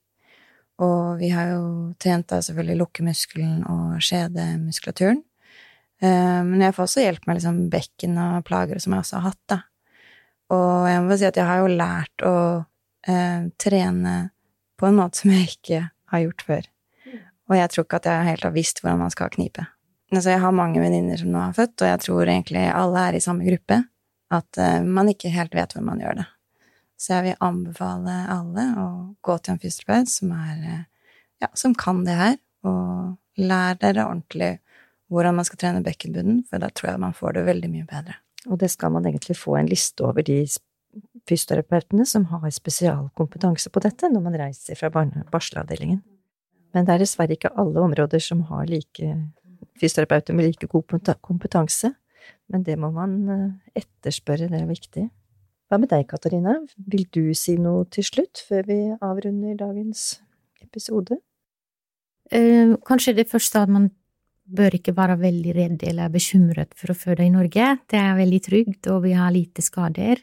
Og 0.83 1.21
vi 1.21 1.31
har 1.35 1.53
jo 1.53 1.65
trent 2.01 2.31
da 2.33 2.41
selvfølgelig 2.43 2.79
lukkemuskelen 2.81 3.63
og 3.71 4.01
skjedemuskulaturen. 4.03 5.21
Eh, 6.03 6.41
men 6.49 6.65
jeg 6.65 6.75
får 6.75 6.89
også 6.89 7.05
hjelp 7.05 7.29
med 7.29 7.39
liksom 7.39 7.61
bekken 7.73 8.19
og 8.19 8.47
plager 8.49 8.81
som 8.83 8.97
jeg 8.97 9.05
også 9.05 9.21
har 9.21 9.29
hatt, 9.31 9.43
da. 9.53 9.61
Og 10.53 10.89
jeg 10.91 11.05
må 11.05 11.17
si 11.17 11.29
at 11.29 11.39
jeg 11.39 11.49
har 11.49 11.63
jo 11.63 11.71
lært 11.73 12.25
å 12.29 12.37
eh, 13.09 13.45
trene 13.63 14.17
på 14.81 14.89
en 14.89 14.99
måte 14.99 15.23
som 15.23 15.33
jeg 15.33 15.53
ikke 15.55 15.85
har 16.13 16.25
gjort 16.25 16.45
før. 16.49 16.69
Og 17.51 17.57
jeg 17.59 17.71
tror 17.73 17.87
ikke 17.87 18.01
at 18.01 18.09
jeg 18.09 18.29
helt 18.31 18.45
har 18.49 18.55
visst 18.55 18.83
hvordan 18.83 19.01
man 19.05 19.13
skal 19.13 19.33
knipe. 19.33 19.65
Altså, 20.13 20.35
jeg 20.35 20.43
har 20.43 20.53
mange 20.57 20.81
venninner 20.83 21.17
som 21.21 21.33
nå 21.33 21.41
har 21.41 21.57
født, 21.57 21.79
og 21.81 21.89
jeg 21.89 22.01
tror 22.05 22.29
egentlig 22.29 22.67
alle 22.69 23.07
er 23.09 23.17
i 23.17 23.25
samme 23.25 23.47
gruppe. 23.49 23.81
At 24.33 24.61
eh, 24.61 24.81
man 24.85 25.11
ikke 25.13 25.33
helt 25.33 25.55
vet 25.57 25.77
hvor 25.77 25.85
man 25.87 26.01
gjør 26.03 26.21
det. 26.21 26.29
Så 27.03 27.17
jeg 27.17 27.27
vil 27.27 27.41
anbefale 27.43 28.17
alle 28.31 28.67
å 28.79 28.89
gå 29.27 29.39
til 29.43 29.57
en 29.57 29.63
fysioterapeut 29.63 30.11
som, 30.13 30.35
er, 30.37 30.59
uh, 30.63 31.15
ja, 31.43 31.49
som 31.59 31.75
kan 31.75 32.05
det 32.07 32.15
her, 32.19 32.37
og 32.69 33.43
lær 33.43 33.79
dere 33.81 34.07
ordentlig 34.07 34.53
hvordan 35.13 35.37
man 35.37 35.47
skal 35.49 35.59
trene 35.61 35.83
bekkenbunnen, 35.85 36.45
for 36.49 36.63
da 36.63 36.71
tror 36.71 36.93
jeg 36.93 37.03
man 37.03 37.17
får 37.17 37.35
det 37.37 37.49
veldig 37.49 37.71
mye 37.73 37.89
bedre. 37.89 38.15
Og 38.49 38.59
det 38.63 38.71
skal 38.73 38.95
man 38.95 39.07
egentlig 39.07 39.37
få 39.39 39.59
en 39.59 39.69
liste 39.71 40.05
over 40.07 40.25
de 40.27 40.39
fysioterapeutene 41.29 42.07
som 42.09 42.25
har 42.31 42.47
spesialkompetanse 42.55 43.71
på 43.73 43.83
dette, 43.85 44.09
når 44.09 44.25
man 44.25 44.39
reiser 44.41 44.79
fra 44.79 44.91
barselavdelingen. 44.93 46.01
Men 46.73 46.89
det 46.89 46.95
er 46.95 47.03
dessverre 47.05 47.37
ikke 47.37 47.53
alle 47.61 47.83
områder 47.83 48.23
som 48.23 48.47
har 48.49 48.71
like 48.71 49.11
fysioterapeuter 49.81 50.37
med 50.37 50.49
like 50.49 50.71
god 50.71 51.17
kompetanse. 51.21 51.93
Men 52.49 52.65
det 52.65 52.79
må 52.79 52.91
man 52.95 53.19
eh, 53.29 53.83
etterspørre, 53.83 54.49
det 54.49 54.63
er 54.63 54.71
viktig. 54.71 55.09
Hva 55.73 55.79
med 55.81 55.89
deg, 55.89 56.03
Katarina? 56.05 56.53
Vil 56.93 57.07
du 57.17 57.31
si 57.33 57.55
noe 57.57 57.87
til 57.89 58.05
slutt, 58.05 58.43
før 58.45 58.67
vi 58.69 58.75
avrunder 58.93 59.55
dagens 59.57 60.19
episode? 60.61 61.17
Eh, 62.29 62.75
kanskje 62.85 63.15
det 63.17 63.31
første 63.31 63.63
at 63.65 63.73
man 63.73 63.87
bør 64.45 64.77
ikke 64.77 64.93
være 64.93 65.17
veldig 65.23 65.55
redd 65.57 65.87
eller 65.89 66.13
bekymret 66.13 66.77
for 66.77 66.93
å 66.93 66.97
føde 67.07 67.25
i 67.25 67.33
Norge. 67.33 67.71
Det 67.89 67.97
er 67.97 68.21
veldig 68.21 68.41
trygt, 68.45 68.91
og 68.93 69.07
vi 69.07 69.15
har 69.17 69.33
lite 69.33 69.65
skader. 69.65 70.21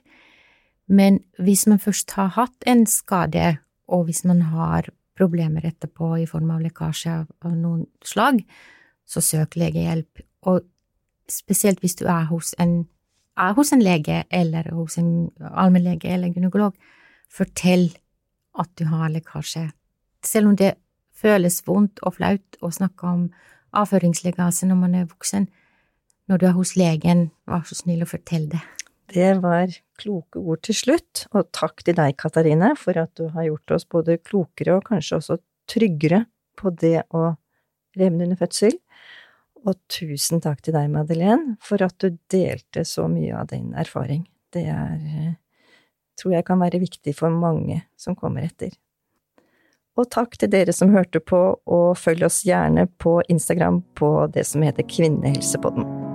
Men 0.85 1.17
hvis 1.41 1.65
man 1.65 1.81
først 1.81 2.13
har 2.13 2.29
hatt 2.37 2.69
en 2.69 2.85
skade, 2.85 3.55
og 3.89 4.05
hvis 4.05 4.21
man 4.29 4.45
har 4.53 4.91
problemer 5.17 5.65
etterpå 5.65 6.11
i 6.21 6.29
form 6.29 6.53
av 6.53 6.61
lekkasje 6.61 7.23
av 7.25 7.57
noen 7.57 7.87
slag, 8.05 8.45
så 9.09 9.17
søk 9.17 9.57
legehjelp. 9.57 10.21
Og 10.45 10.61
spesielt 11.25 11.81
hvis 11.81 11.97
du 11.97 12.05
er 12.05 12.29
hos 12.29 12.53
en, 12.61 12.83
hos 13.55 13.73
en 13.75 13.83
lege 13.83 14.23
eller 14.29 14.71
hos 14.75 14.97
en 14.99 15.29
allmennlege 15.39 16.11
eller 16.11 16.33
gynekolog, 16.35 16.75
fortell 17.31 17.89
at 18.59 18.71
du 18.79 18.85
har 18.89 19.11
lekkasje. 19.13 19.69
Selv 20.25 20.51
om 20.51 20.57
det 20.59 20.73
føles 21.15 21.61
vondt 21.67 22.01
og 22.03 22.17
flaut 22.17 22.59
å 22.63 22.71
snakke 22.73 23.07
om 23.07 23.29
avføringslekkasje 23.77 24.69
når 24.69 24.79
man 24.79 24.97
er 24.97 25.07
voksen, 25.09 25.47
når 26.29 26.41
du 26.41 26.45
er 26.49 26.57
hos 26.57 26.75
legen, 26.77 27.29
vær 27.49 27.65
så 27.65 27.77
snill 27.77 28.03
å 28.05 28.09
fortelle 28.09 28.51
det. 28.53 28.61
Det 29.09 29.29
var 29.41 29.71
kloke 29.97 30.37
ord 30.37 30.61
til 30.67 30.77
slutt, 30.77 31.25
og 31.33 31.49
takk 31.55 31.81
til 31.85 31.97
deg, 31.97 32.13
Katarine, 32.19 32.75
for 32.77 32.97
at 33.01 33.15
du 33.17 33.31
har 33.33 33.47
gjort 33.47 33.73
oss 33.73 33.87
både 33.89 34.19
klokere 34.21 34.77
og 34.77 34.85
kanskje 34.91 35.17
også 35.17 35.39
tryggere 35.69 36.27
på 36.59 36.69
det 36.77 37.07
å 37.09 37.31
revne 37.97 38.27
under 38.27 38.37
fødsel. 38.37 38.77
Og 39.67 39.75
tusen 39.91 40.41
takk 40.43 40.61
til 40.63 40.75
deg, 40.75 40.89
Madeleine, 40.93 41.57
for 41.63 41.81
at 41.83 41.97
du 41.99 42.15
delte 42.31 42.85
så 42.87 43.09
mye 43.11 43.35
av 43.35 43.49
din 43.51 43.73
erfaring. 43.77 44.23
Det 44.53 44.65
er, 44.71 44.95
eh, 44.95 45.33
tror 46.19 46.33
jeg 46.33 46.45
kan 46.45 46.59
være 46.59 46.79
viktig 46.79 47.15
for 47.15 47.29
mange 47.29 47.83
som 47.97 48.15
kommer 48.15 48.47
etter. 48.47 48.71
Og 49.99 50.09
takk 50.09 50.37
til 50.39 50.49
dere 50.49 50.71
som 50.71 50.93
hørte 50.95 51.19
på, 51.19 51.59
og 51.67 51.97
følg 51.97 52.23
oss 52.23 52.43
gjerne 52.47 52.87
på 52.97 53.21
Instagram 53.27 53.83
på 53.95 54.31
det 54.31 54.45
som 54.47 54.61
heter 54.61 54.87
Kvinnehelsepodden. 54.87 56.08